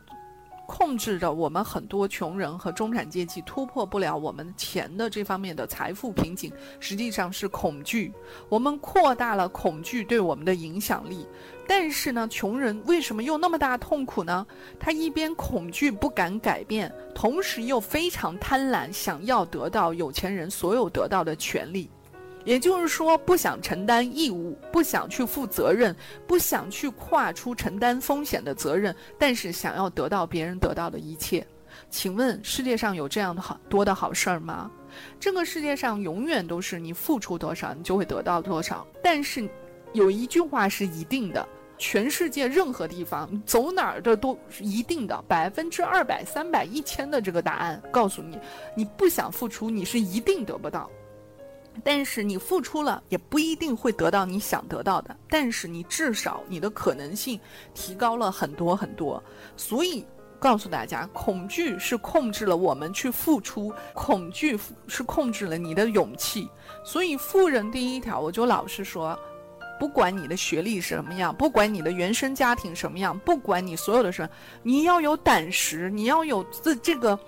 [0.67, 8.13] 控制着我们很多穷人和中产阶级突破不了我们钱的这方面的财富瓶颈，实际上是恐惧。
[8.49, 11.27] 我们扩大了恐惧对我们的影响力，
[11.69, 14.47] 但是呢，穷人为什么又那么大痛苦呢？
[14.79, 21.91] 他一边恐惧不敢改变，同时又非常贪婪，想要得到有钱人所有得到的权利。
[22.45, 25.95] 也就是说，不想承担义务，不想去负责任，
[26.27, 31.47] 不想去跨出承担风险的责任，但是想要得到别人得到的一切。
[31.91, 34.71] 请问世界上有这样的好多的好事儿吗？
[35.19, 38.87] 这个世界上永远都是你付出多少，你就会得到多少。
[39.03, 39.49] 但是
[39.93, 48.39] 有一句话是一定的：全世界任何地方走哪儿的都一定的，百分之二百、三百、一千的这个答案告诉你，
[48.77, 50.89] 你不想付出，你是一定得不到。
[51.83, 55.17] 但是你付出了，也不一定会得到你想得到的。
[55.29, 57.39] 但是你至少你的可能性
[57.75, 59.23] 提高了很多很多。
[59.57, 60.07] 所以
[60.39, 66.49] 告诉大家，恐惧是控制了我们去付出，恐惧是控制了你的勇气。
[66.85, 69.19] 所以富人第一条，我就老是说，
[69.81, 74.29] 不管你的学历是什么样，不管你的原生家庭什么样，不管你所有的事，
[74.63, 77.19] 你要有胆识，你要有自这个。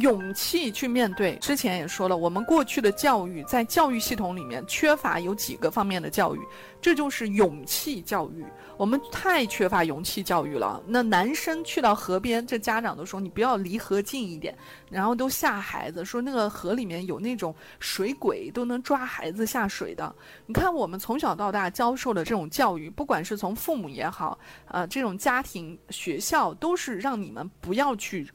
[0.00, 6.40] 勇气去面对，之前也说了，我们过去的教育在教育系统里面缺乏有几个方面的教育，
[6.80, 8.44] 这就是勇气教育。
[8.76, 10.80] 我们太缺乏勇气教育了。
[10.86, 14.56] 那男生去到河边，这家长都说你不要离河近一点，
[14.88, 20.14] 然后都吓孩子，说那个河里面有那种水鬼，都能抓孩子下水的。
[20.46, 28.28] 你看我们从小到大教授的这种教育，不管是从父母也好，呃，这种家庭、学校，都是让你们不要去。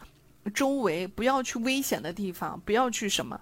[0.53, 3.39] 周围不要去危险的地方，不要去什么。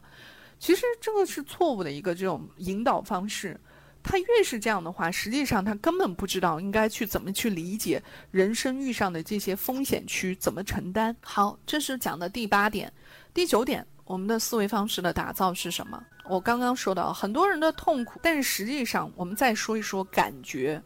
[0.60, 3.60] 其实这个是错误的一个这种引导方式。
[4.04, 11.16] 他越是这样的话，实际上他根本不知道应该去怎么去理解人生遇上的这些风险区怎么承担。
[11.22, 12.91] 好，这是讲的第八点，
[13.32, 16.04] 第九点，我们的思维方式的打造是什么？
[16.26, 20.82] 我刚刚说到很多人的痛苦，但是实际上我们再说一说感觉。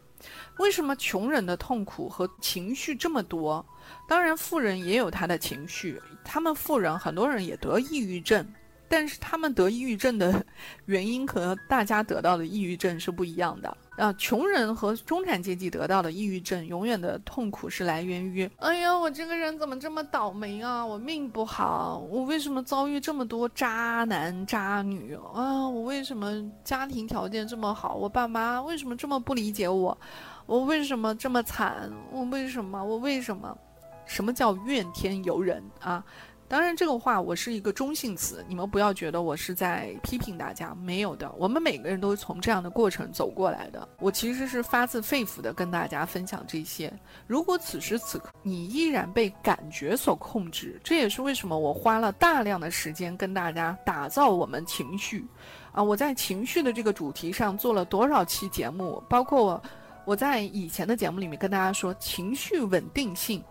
[0.57, 3.65] 为什么穷人的痛苦和情绪这么多？
[4.07, 6.01] 当然，富人也有他的情绪。
[6.23, 8.45] 他们富人很多人也得抑郁症，
[8.87, 10.43] 但是他们得抑郁症的
[10.85, 13.77] 原因和大家得到的抑郁症是不一样的。
[13.97, 20.85] 啊，穷人和中产阶级得到的抑郁症，永远的痛苦是来源于：哎呀，我这个人怎么这么倒霉啊？
[20.85, 25.65] 我命不好，我为什么遭遇这么多渣男渣女啊？
[25.69, 27.95] 我为什么家庭条件这么好？
[27.95, 29.97] 我爸妈为什么这么不理解我？
[30.45, 31.89] 我为什么这么惨？
[32.11, 32.83] 我为什么？
[32.83, 33.57] 我为什么？
[34.05, 36.03] 什么叫怨天尤人啊？
[36.47, 41.29] 当然，这个话我是一个中性词，你们不要觉得我是在批评大家，没有的。
[41.39, 43.89] 我们每个人都是从这样的过程走过来的。
[43.97, 46.93] 我其实是发自肺腑的跟大家分享这些。
[47.25, 55.25] 如果此时此刻你依然被感觉所控制，这也是为什么我花了大量的时间跟大家打造我们情绪。
[55.71, 59.63] 啊，我在情绪的这个主题上做了多少期节目，包括我
[60.05, 63.43] 我在以前的节目里面跟大家说情绪稳定性。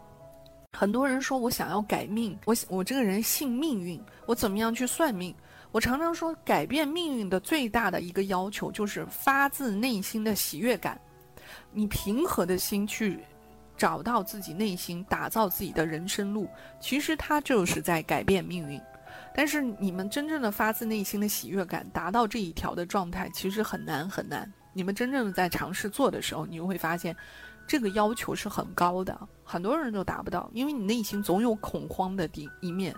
[0.77, 5.35] 很多人说我想要改命，我我这个人信命运，我怎么样去算命？
[5.71, 11.01] 我常常说，改变命运的最大的一个要求就是发自内心的喜悦感。
[11.73, 13.21] 你平和的心去
[13.77, 16.49] 找到自己内心，打造自己的人生路，
[16.81, 18.81] 其实它就是在改变命运。
[19.35, 24.53] 但是你们真正的发自内心的喜悦感，达到这一条的状态，其实很难很难。
[24.73, 27.15] 你们真正的在尝试做的时候，你就会发现。
[27.67, 32.95] 这个要求是很高的，很多人都达不到，因为你内心总有恐慌的一一面，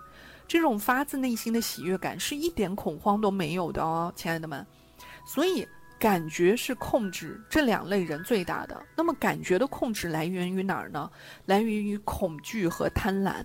[0.48, 4.66] 这种发自内心的喜悦感是一点恐慌都没有的哦，亲爱的们。
[5.24, 5.66] 所以
[5.98, 8.80] 感觉是控制这两类人最大的。
[8.96, 11.08] 那么感觉的控制来源于哪儿呢？
[11.46, 13.44] 来源于恐惧和贪婪。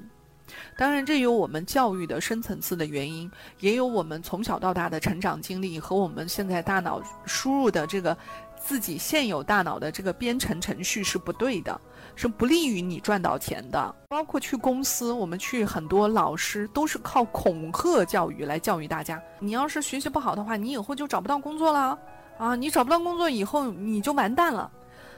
[0.77, 8.17] 当然，这有我们教育的深层次的原因，也有我们从小到大的成长经历和我们现在大脑输入的这个。
[8.63, 11.79] 自己现有大脑的这个编程程序是不对的，
[12.15, 13.95] 是不利于你赚到钱的。
[14.07, 19.21] 包括去公司，我们去很多老师都是靠恐吓教育来教育大家。
[19.39, 21.97] 你要是学习不好的话，你以后就找不到工作了
[22.37, 22.55] 啊！
[22.55, 24.71] 你找不到工作以后，你就完蛋了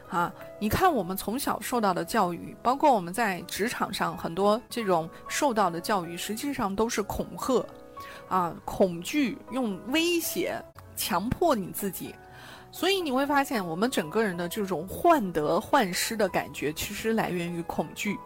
[0.10, 0.34] 啊！
[0.60, 7.66] 你看我们从小受到的教育，包括我们在职场上很多这种受到的教育，实际上都是恐吓
[8.30, 10.60] 啊，恐惧，用威胁
[10.96, 12.16] 强迫你自己。
[12.76, 18.18] 所以你会发现，我们整个人的这种患得患失的感觉，其实来源于恐惧。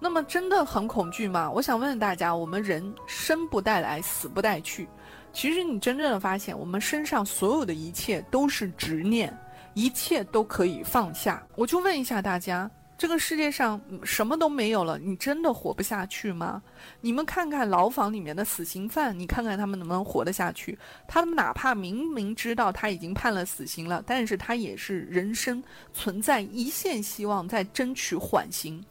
[0.00, 1.50] 那么，真的很恐惧吗？
[1.50, 4.88] 我想问问大家：我们人生不带来，死不带去。
[5.30, 9.38] 其实，你真正的发现，我们身上所有的一切都是执念，
[9.74, 11.46] 一切都可以放下。
[11.54, 12.70] 我就问一下大家。
[12.98, 16.62] 这个世界上什么都没有了，你真的活不下去吗？
[17.00, 20.78] 你们看看牢房里面的死刑犯，你看看他们能不能活得下去？
[21.06, 28.82] 他们哪怕明明知道他已经判了死刑了，但是他也是人生存在一线希望，在争取缓刑，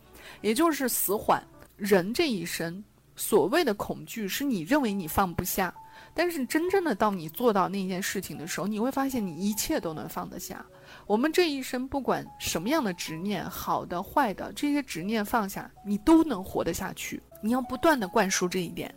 [0.41, 1.43] 也就是死缓。
[1.75, 2.83] 人这一生，
[3.15, 5.73] 所谓的恐惧是你认为你放不下，
[6.15, 10.65] 但是真正的到你做到那件事情的时候，你会发现你一切都能放得下。
[11.05, 17.21] 我们这一生不管什么样的执念，好的坏的，这些执念放下，你都能活得下去。
[17.41, 18.93] 你要不断的灌输这一点。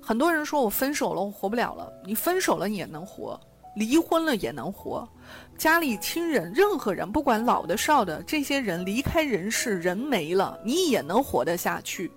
[0.00, 1.90] 很多人说我分手了，我活不了了。
[2.04, 3.40] 你分手了你也能活，
[3.74, 5.08] 离婚了也能活。
[5.56, 12.10] 家里亲人，任何人，不管老的少的，这些人离开人世，人没了，你也能活得下去。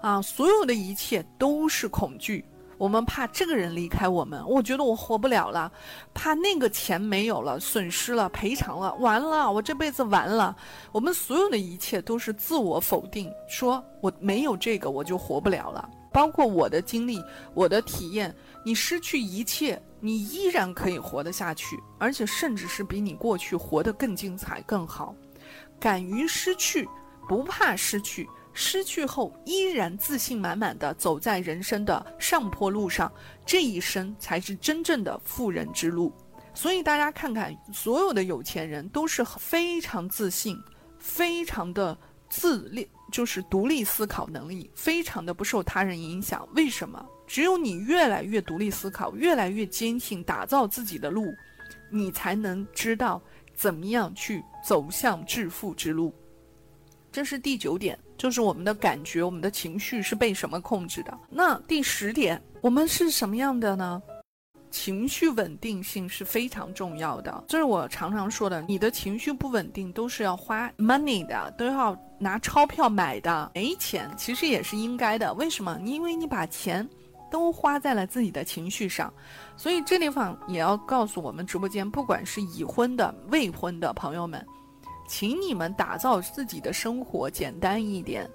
[0.00, 2.44] 啊，所有的一切都是恐惧。
[2.78, 5.70] 我们怕这个人离开我们，我觉得我活不了了；
[6.14, 10.56] 怕那个钱没有了，损失了，赔偿了，完了，我这辈子完了。
[10.92, 15.90] 我们所有的一切都是自我否定，说我没有这个我就活不了了。
[16.10, 17.22] 包括我的经历，
[17.52, 25.14] 我的体验，你失去一切，你依然可以活得下去，而且甚至是比你过去活得更精彩、更好。
[25.78, 26.88] 敢于失去，
[27.28, 28.26] 不怕失去。
[28.60, 33.10] 失去后依然自信满满的走在人生的上坡路上，
[33.46, 36.12] 这一生才是真正的富人之路。
[36.52, 40.60] 所以大家看看，所有的有钱人都是非常自信，
[40.98, 41.96] 非常的
[42.28, 46.44] 自立，就是独立思考能力，非常的不受他人影响。
[46.56, 47.00] 为什么？
[47.28, 51.32] 只有你越来越独立思考，越来越坚信，打造自己的路，
[51.92, 53.22] 你才能知道
[53.54, 56.12] 怎么样去走向致富之路。
[57.12, 57.96] 这是第九点。
[58.18, 61.18] 就是我们的感觉，我们的情绪是被什么控制的？
[61.30, 64.02] 那第十点，我们是什么样的呢？
[64.70, 67.44] 情绪稳定性是非常重要的。
[67.48, 73.50] 这是我常常说的，你的情绪不稳定，都是要花 money 的，都要拿钞票买的。
[73.54, 75.32] 没钱其实也是应该的。
[75.34, 75.80] 为什么？
[75.84, 76.86] 因为你把钱
[77.30, 79.10] 都花在了自己的情绪上。
[79.56, 84.44] 所以这地方也要告诉我们直播间，不管是已婚的、未婚的朋友们。
[85.08, 88.30] 请你们打造自己的生活简单一点，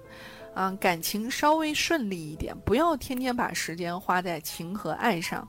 [0.52, 5.48] 啊，感情稍微顺利一点，不要天天把时间花在情和爱上。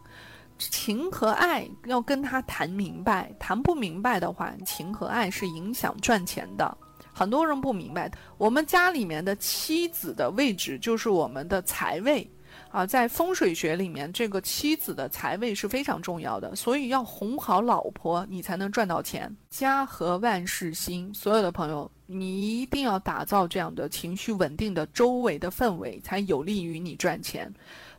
[0.57, 6.77] 情和爱要跟他谈明白，谈不明白的话，情和爱是影响赚钱的。
[7.11, 12.29] 很多人不明白，我们家里面的妻子的位置就是我们的财位。
[12.75, 19.33] 啊，在风水学里面，这个妻子的财位是非常重要的，所以要哄好老婆，你才能赚到钱。
[19.49, 27.49] 家和万事兴，所有的朋友，你一定要打造这样的情绪稳定的周围的氛围，才有利于你赚钱。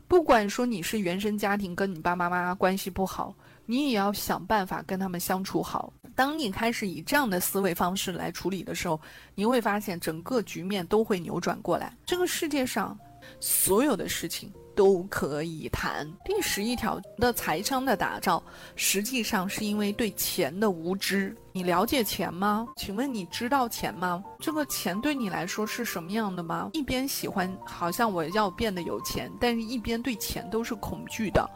[0.07, 3.33] 不管说你是原生家庭跟你爸爸妈妈关系不好，
[3.65, 5.91] 你也要想办法跟他们相处好。
[6.13, 9.01] 当你开始以这样的思维方式来处理的时候，
[9.33, 11.91] 你会发现整个局面都会扭转过来。
[12.05, 12.95] 这个世界上
[13.39, 14.53] 所有的事情。
[14.77, 16.07] 都可以谈。
[16.23, 18.41] 第十一条的财商的打造，
[18.75, 21.35] 实际上是因为对钱的无知。
[21.51, 22.67] 你了解钱吗？
[22.75, 24.23] 请问你知道钱吗？
[24.39, 26.69] 这个钱对你来说是什么样的吗？
[26.73, 31.49] 一边喜欢，好像我要变得有钱，但是一边对钱都是恐惧的。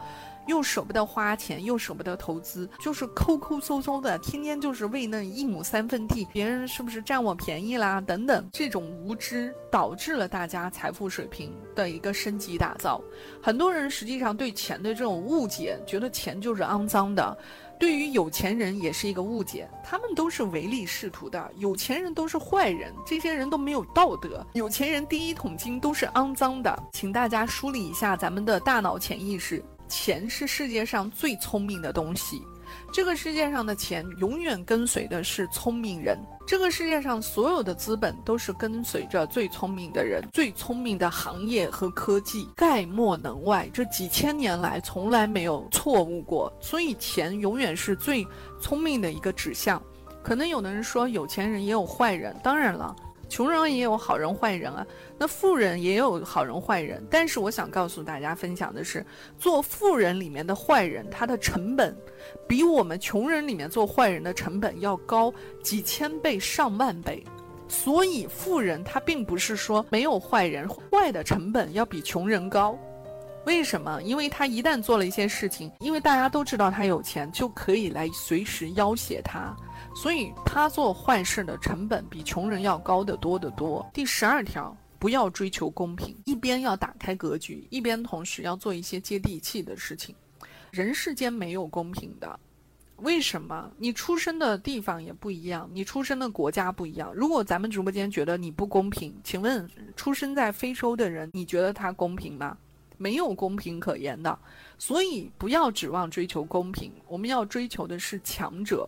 [0.51, 8.01] 又舍不得花钱，又舍不得投资，就是抠抠搜搜的，天天就是为那一亩三分地，别人是不是占我便宜啦？
[8.01, 13.01] 等等，这种无知导致了大家财富水平的一个升级打造。
[13.41, 17.33] 很多人实际上对钱的这种误解，觉得钱就是肮脏的；
[17.79, 26.77] 对于有钱人也是一个误解，他们都是唯利是图的，有钱人都是坏人，这些人都没有道德，有钱人第一桶金都是肮脏的。
[26.91, 29.63] 请大家梳理一下咱们的大脑潜意识。
[29.91, 32.41] 钱是世界上最聪明的东西，
[32.93, 36.17] 这个世界上的钱永远跟随的是聪明人。
[36.47, 43.69] 这个世界上所有的资本都是跟随着最聪明的人、最聪明的行业和科技，概莫能外。
[43.73, 48.25] 这几千年来从来没有错误过，所以钱永远是最
[48.61, 49.81] 聪明的一个指向。
[50.23, 52.95] 可能有的人说有钱人也有坏人，当然了。
[53.32, 54.86] 穷人也有好人坏人啊，
[55.17, 57.01] 那富人也有好人坏人。
[57.09, 59.05] 但是我想告诉大家分享的是，
[59.39, 61.95] 做富人里面的坏人，他的成本
[62.45, 67.23] 比我们穷人里面做坏人的成本要高几千倍、上万倍。
[67.69, 72.77] 所以富人他并不是说没有坏人，坏的成本要比穷人高。
[73.45, 74.03] 为什么？
[74.03, 79.55] 因为他一旦做了一些事情，因为大家都知道他有钱，就可以来随时要挟他。
[79.93, 83.87] 所以他做坏事的成本比穷人要高得多得多。
[83.93, 90.15] 第十二条，不要追求公平，一边要打开格局，一边同时要做一些接地气的事情。
[90.71, 92.39] 人世间没有公平的，
[92.97, 93.69] 为什么？
[93.77, 97.11] 你出生的地方也不一样，你出生的国家不一样。
[97.13, 102.57] 如果咱们直播间觉得你不公平，请问出生在非洲的人，你觉得他公平吗？
[102.97, 104.37] 没有公平可言的。
[104.77, 108.87] 所以不要指望追求公平，我们要追求的是强者。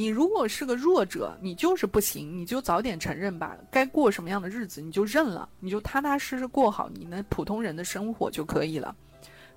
[0.00, 3.54] 你如果是个弱者，你就是不行，你就早点承认吧。
[3.70, 8.96] 该过什么样的日子，你就认了，你就踏踏实实过好你那普通人的生活就可以了。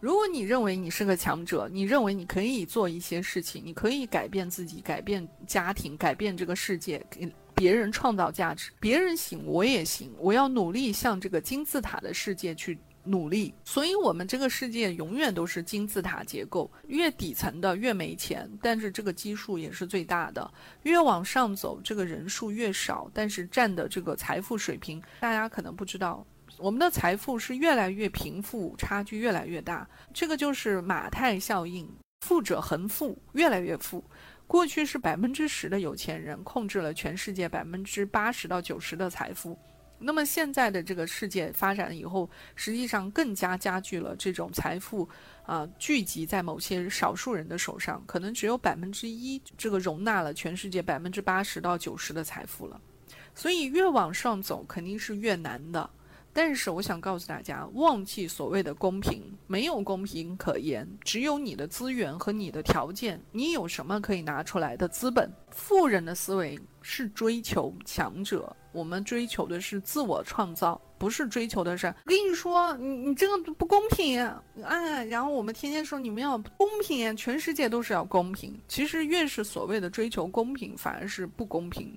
[0.02, 8.70] 如果你认为你是个强者，你认为你可以做一些事情，你可以改变自己，改变家庭，改变这个世界，给别人创造价值。
[8.82, 10.12] 别人行，我也行。
[10.20, 12.78] 我要努力向这个金字塔的世界去。
[13.04, 20.50] 努力，所以我们这个世界永远都是金字塔结构，越底层的越没钱，但是这个基数也是最大的；
[20.84, 26.26] 越往上走，这个人数越少，但是占的这个财富水平，大家可能不知道，
[26.58, 31.90] 我们的财富是越来越贫富差距越来越大，这个就是马太效应，
[32.22, 34.04] 富者恒富，越来越富。
[34.46, 39.58] 过去是百分之十的有钱人控制了全世界百分之八十到九十的财富。
[40.04, 45.08] 那么现在的这个世界发展以后，实际上更加加剧了这种财富，
[45.46, 52.80] 啊，聚集在某些少数人的手上，可能只有百分之一，这个容纳了全世界百分之八十到九十的财富了。
[53.34, 55.90] 所以越往上走，肯定是越难的。
[56.34, 65.32] 但是我想告诉大家，忘记所谓的公平，没有公平可言，只有你的资源和你的条件，你有什么可以拿出来的资本？
[65.52, 71.86] 富人的思维是追求强者，我们追求的是自我创造，不是追求的是。
[71.88, 74.20] 我跟你说，你你这个不公平，
[74.64, 78.60] 哎，然后我们天天说你们要公平，全世界都是要公平。
[78.68, 81.96] 其实越是所谓的追求公平，反而是不公平。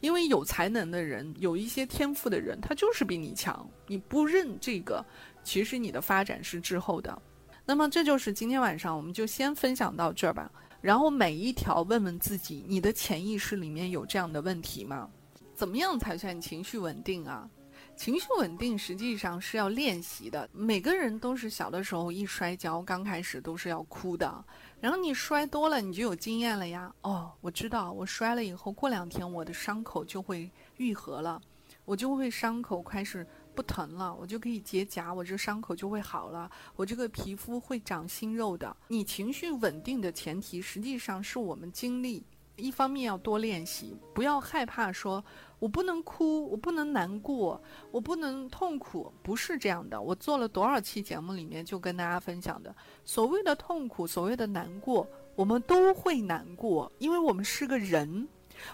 [0.00, 3.68] 因为有才能的人，有一些天赋的人，他就是比你强。
[3.86, 5.04] 你不认这个，
[5.42, 7.22] 其实你的发展是滞后的。
[7.64, 10.50] 那么这就是今天晚上，我们就先分享到这儿吧。
[10.80, 15.10] 然后每一条问问自己，你的潜意识里面有这样的问题吗？
[15.54, 17.48] 怎么样才算情绪稳定啊？
[17.96, 20.48] 情绪稳定实际上是要练习的。
[20.52, 24.44] 每个人都是小的时候一摔跤，刚开始都是要哭的。
[24.80, 26.94] 然后你摔多了，你就有经验了呀。
[27.02, 31.40] 哦，我知道，我摔了以后，过两天我的伤口就会愈合了，
[31.84, 38.76] 我就会伤口开始不疼了，我就可以结痂，我这伤口就会好了，我这个皮肤会长新肉的。
[38.88, 42.22] 你情绪稳定的前提，实际上是我们经历
[42.56, 45.22] 一方面要多练习，不要害怕说
[45.58, 50.00] “我不能哭，我不能难过，我不能痛苦”，不是这样的。
[50.00, 58.26] 我做了多少期节目里面就跟大家分享的，所谓的痛苦，所谓的难过，我们都会难过，因为我们是个人，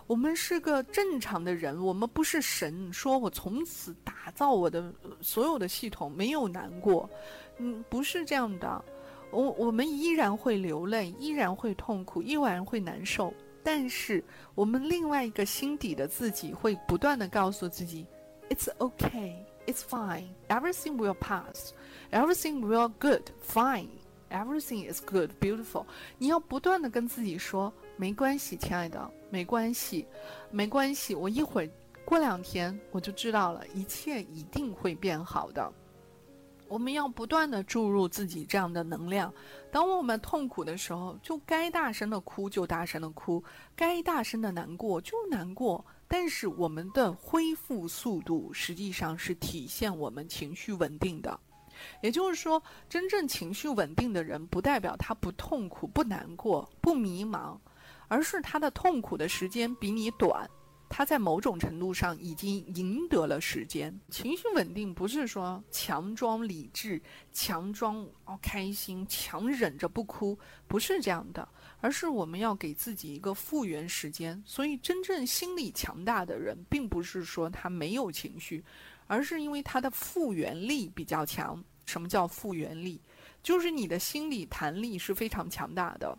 [0.06, 2.92] 我们是个正常的人，我们不是神。
[2.92, 7.08] 说我从此打造我的所有的系统没有难过，
[7.58, 8.84] 嗯，不是这样的。
[9.32, 13.32] 我我们依然会流泪，依然会痛苦，依然会难受。
[13.62, 14.22] 但是
[14.54, 18.06] 我们另外一个心底的自己会不断的告诉自己
[18.50, 19.34] ，It's okay,
[19.66, 21.70] it's fine, everything will pass,
[22.10, 23.88] everything will good, fine,
[24.30, 25.86] everything is good, beautiful。
[26.18, 30.06] 你要不断的跟自己说，没关系，亲爱的，没关系，
[30.50, 31.14] 没关系。
[31.14, 31.70] 我一会儿
[32.04, 35.72] 过两天我就知道了，一切一定会变好的。
[36.72, 39.30] 我们要不断的注入自己这样的能量。
[39.70, 43.44] 当我们痛苦的时候，就该大声的哭就大声的哭，
[43.76, 45.84] 该大声的难过就难过。
[46.08, 51.38] 但是我们的恢复速度实际上是体现我们情绪稳定的。
[52.00, 57.58] 也就是说，真正情绪稳定的人，不代表他不痛苦、不难过、不迷茫，
[58.08, 60.48] 而是他的痛苦的时间比你短。
[60.94, 63.98] 他在某种程度上已经赢得了时间。
[64.10, 67.00] 情绪稳定不是说强装理智、
[67.32, 70.38] 强装哦开心、强忍着不哭，
[70.68, 71.48] 不是这样的，
[71.80, 74.40] 而是我们要给自己一个复原时间。
[74.44, 78.62] 所以，真正心理强大的人，并不是说他没有情绪，
[79.06, 81.64] 而是因为他的复原力比较强。
[81.86, 83.00] 什么叫复原力？
[83.42, 86.18] 就是你的心理弹力是非常强大的。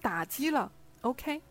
[0.00, 0.72] 打击了
[1.02, 1.42] ，OK，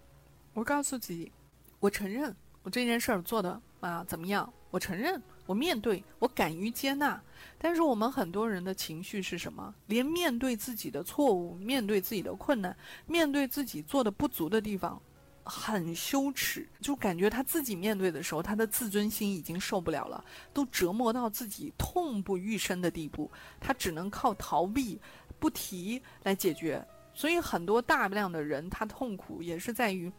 [0.56, 1.32] 我告诉自己。
[1.80, 4.52] 我承认我这件事儿做的啊怎么样？
[4.72, 7.20] 我承认，我面对，我敢于接纳。
[7.58, 9.74] 但是我们很多人的情绪是什么？
[9.88, 12.76] 连面对自己的错误，面对自己的困难，
[13.08, 15.02] 面对自己做的不足的地方，
[15.44, 20.24] 很羞耻，就感觉他自己面对的时候，他的自尊心已经受不了了，
[20.54, 25.00] 都折磨到自己痛不欲生的地步，他只能靠逃避、
[25.40, 26.86] 不提来解决。
[27.14, 30.12] 所以很多大量的人，他痛苦也是在于。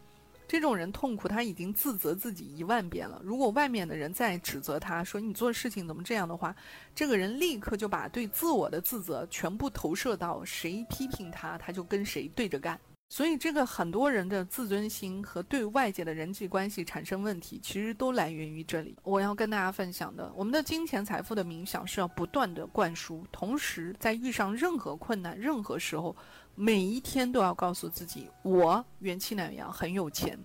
[0.51, 3.23] 这种人痛苦，他已经自责自己一万遍了。
[3.25, 6.53] 如果外面的人再指责他说你做事情怎么这样的话，
[6.93, 12.77] 这个人立刻就把对自我的自责全部投射到谁批评他，他就跟谁对着干。
[13.09, 18.97] 所以，这个很多人的自尊心和对外界的人际关系产生问题，其实都来源于这里。
[19.05, 26.17] 我要跟大家分享的，我们的金钱财富的冥想是要不断的灌输，同时在遇上任何困难、任何时候。
[26.63, 30.39] 每一天都要告诉自己，我元气奶羊很有钱，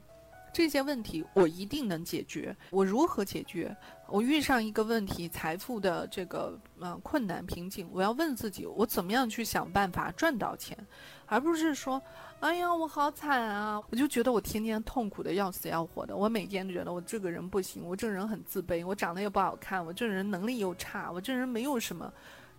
[0.53, 2.55] 这些问题我一定能解决。
[2.69, 3.75] 我如何解决？
[4.07, 10.77] 我遇上一个问题，财富的这个呃困难瓶颈，我要问自己，我怎么样去想办法赚到钱，
[11.25, 12.01] 而不是说，
[12.39, 13.81] 哎呀，我好惨啊！
[13.89, 22.09] 我就觉得我天天痛苦的要死要活的，我每天觉得我这个人不行，我这个人很自卑，我长得也不好看，我这人能力又差，我这人没有什么。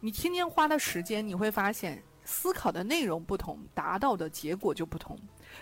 [0.00, 2.02] 你天天花的时间，你会发现。
[2.26, 5.18] 思考的内容不同，达到的结果就不同。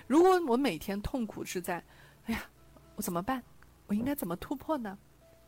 [0.08, 1.84] 如果我每天痛苦是在，
[2.24, 2.40] 哎呀，
[2.96, 3.40] 我怎么办？
[3.86, 4.98] 我应该怎么突破呢？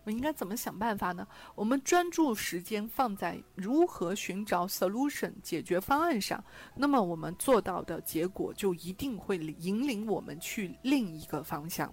[0.04, 1.26] 我应该怎么想办法呢？
[1.56, 6.44] 我们专注时间放在如何寻找 solution 解决方案上，
[6.76, 11.92] 那么我们做到的结果就一定会引领我们去另一个方向。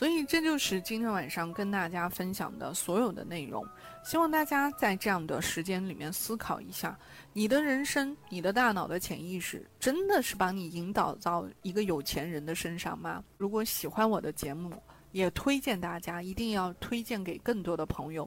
[0.00, 3.62] 所以这就是今天晚上跟大家分享的所有的内容。
[4.02, 6.98] 希望大家在这样的时间里面思考一下：
[7.34, 13.22] 你的人生、你的大脑的潜意识，真的是把你引导到一个有钱人的身上吗？
[13.36, 14.72] 如果喜欢我的节目，
[15.12, 18.26] 也推荐大家一定要推荐给更多的朋友。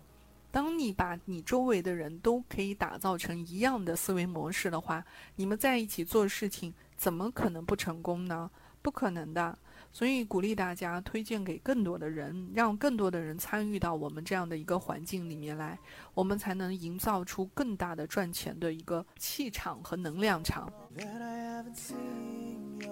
[0.51, 5.03] 当你把你周围的人都可以打造成一样的思维模式的话，
[5.36, 8.51] 你们在一起做事情，怎么可能不成功呢？
[8.84, 9.57] 不可能的。
[9.94, 15.78] 所以鼓励大家推荐给更多的人，让更多的人参与到我们这样的一个环境里面来，
[16.16, 20.74] 我们才能营造出更大的赚钱的一个气场和能量场。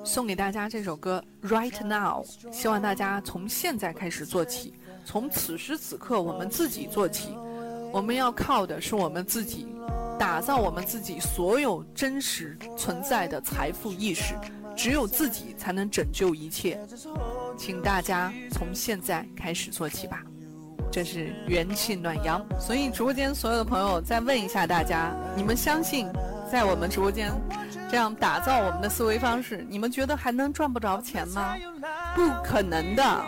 [0.06, 2.24] 送给大家这首歌《Right Now》，
[2.54, 7.36] 希望大家从现在开始做起，从此时此刻我们自己做起。
[7.92, 9.68] 我们要靠的是我们自己，
[10.20, 14.36] 打造我们自己所有真实存在的财富意识。
[14.82, 16.80] 只有自己才能拯救一切，
[17.56, 20.24] 请大家从现在开始做起吧。
[20.92, 26.08] 这是元气暖阳，所以直播间所有的朋友再问一下大家：你们相信
[26.52, 27.32] 在我们直播间
[27.92, 31.56] 这样打造我们的思维方式，你们觉得还能赚不着钱吗？
[32.16, 33.22] 不可能的！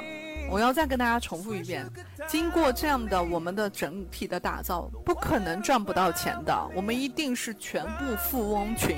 [0.49, 1.85] 我要再跟大家重复一遍：
[2.27, 6.69] 经过这样的我们的整体的打造，不可能赚不到钱的。
[6.75, 8.97] 我们一定是全部富翁群。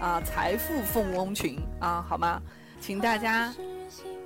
[0.00, 2.40] 啊，财富凤翁群啊，好吗？
[2.80, 3.52] 请大家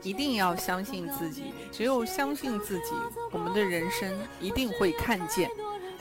[0.03, 2.93] 一定要相信自己，只有相信自己，
[3.31, 5.49] 我们的人生一定会看见。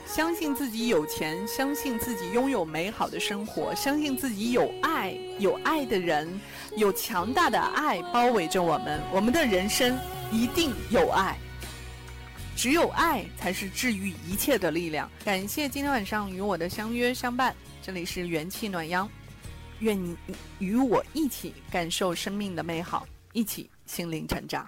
[0.04, 6.40] 相信自己有钱，相信自己拥有美好的生活，相信自己有爱，有爱的人，
[6.76, 9.96] 有强大的爱包围着我们，我们的人生
[10.32, 11.38] 一定有爱。
[12.56, 15.08] 只有爱才是治愈一切的力量。
[15.24, 19.08] 感谢今天晚上与我的相约相伴，这里是元气暖阳，
[19.80, 20.16] 愿你
[20.58, 24.66] 与我一起感受生命的美好，一起心灵成长。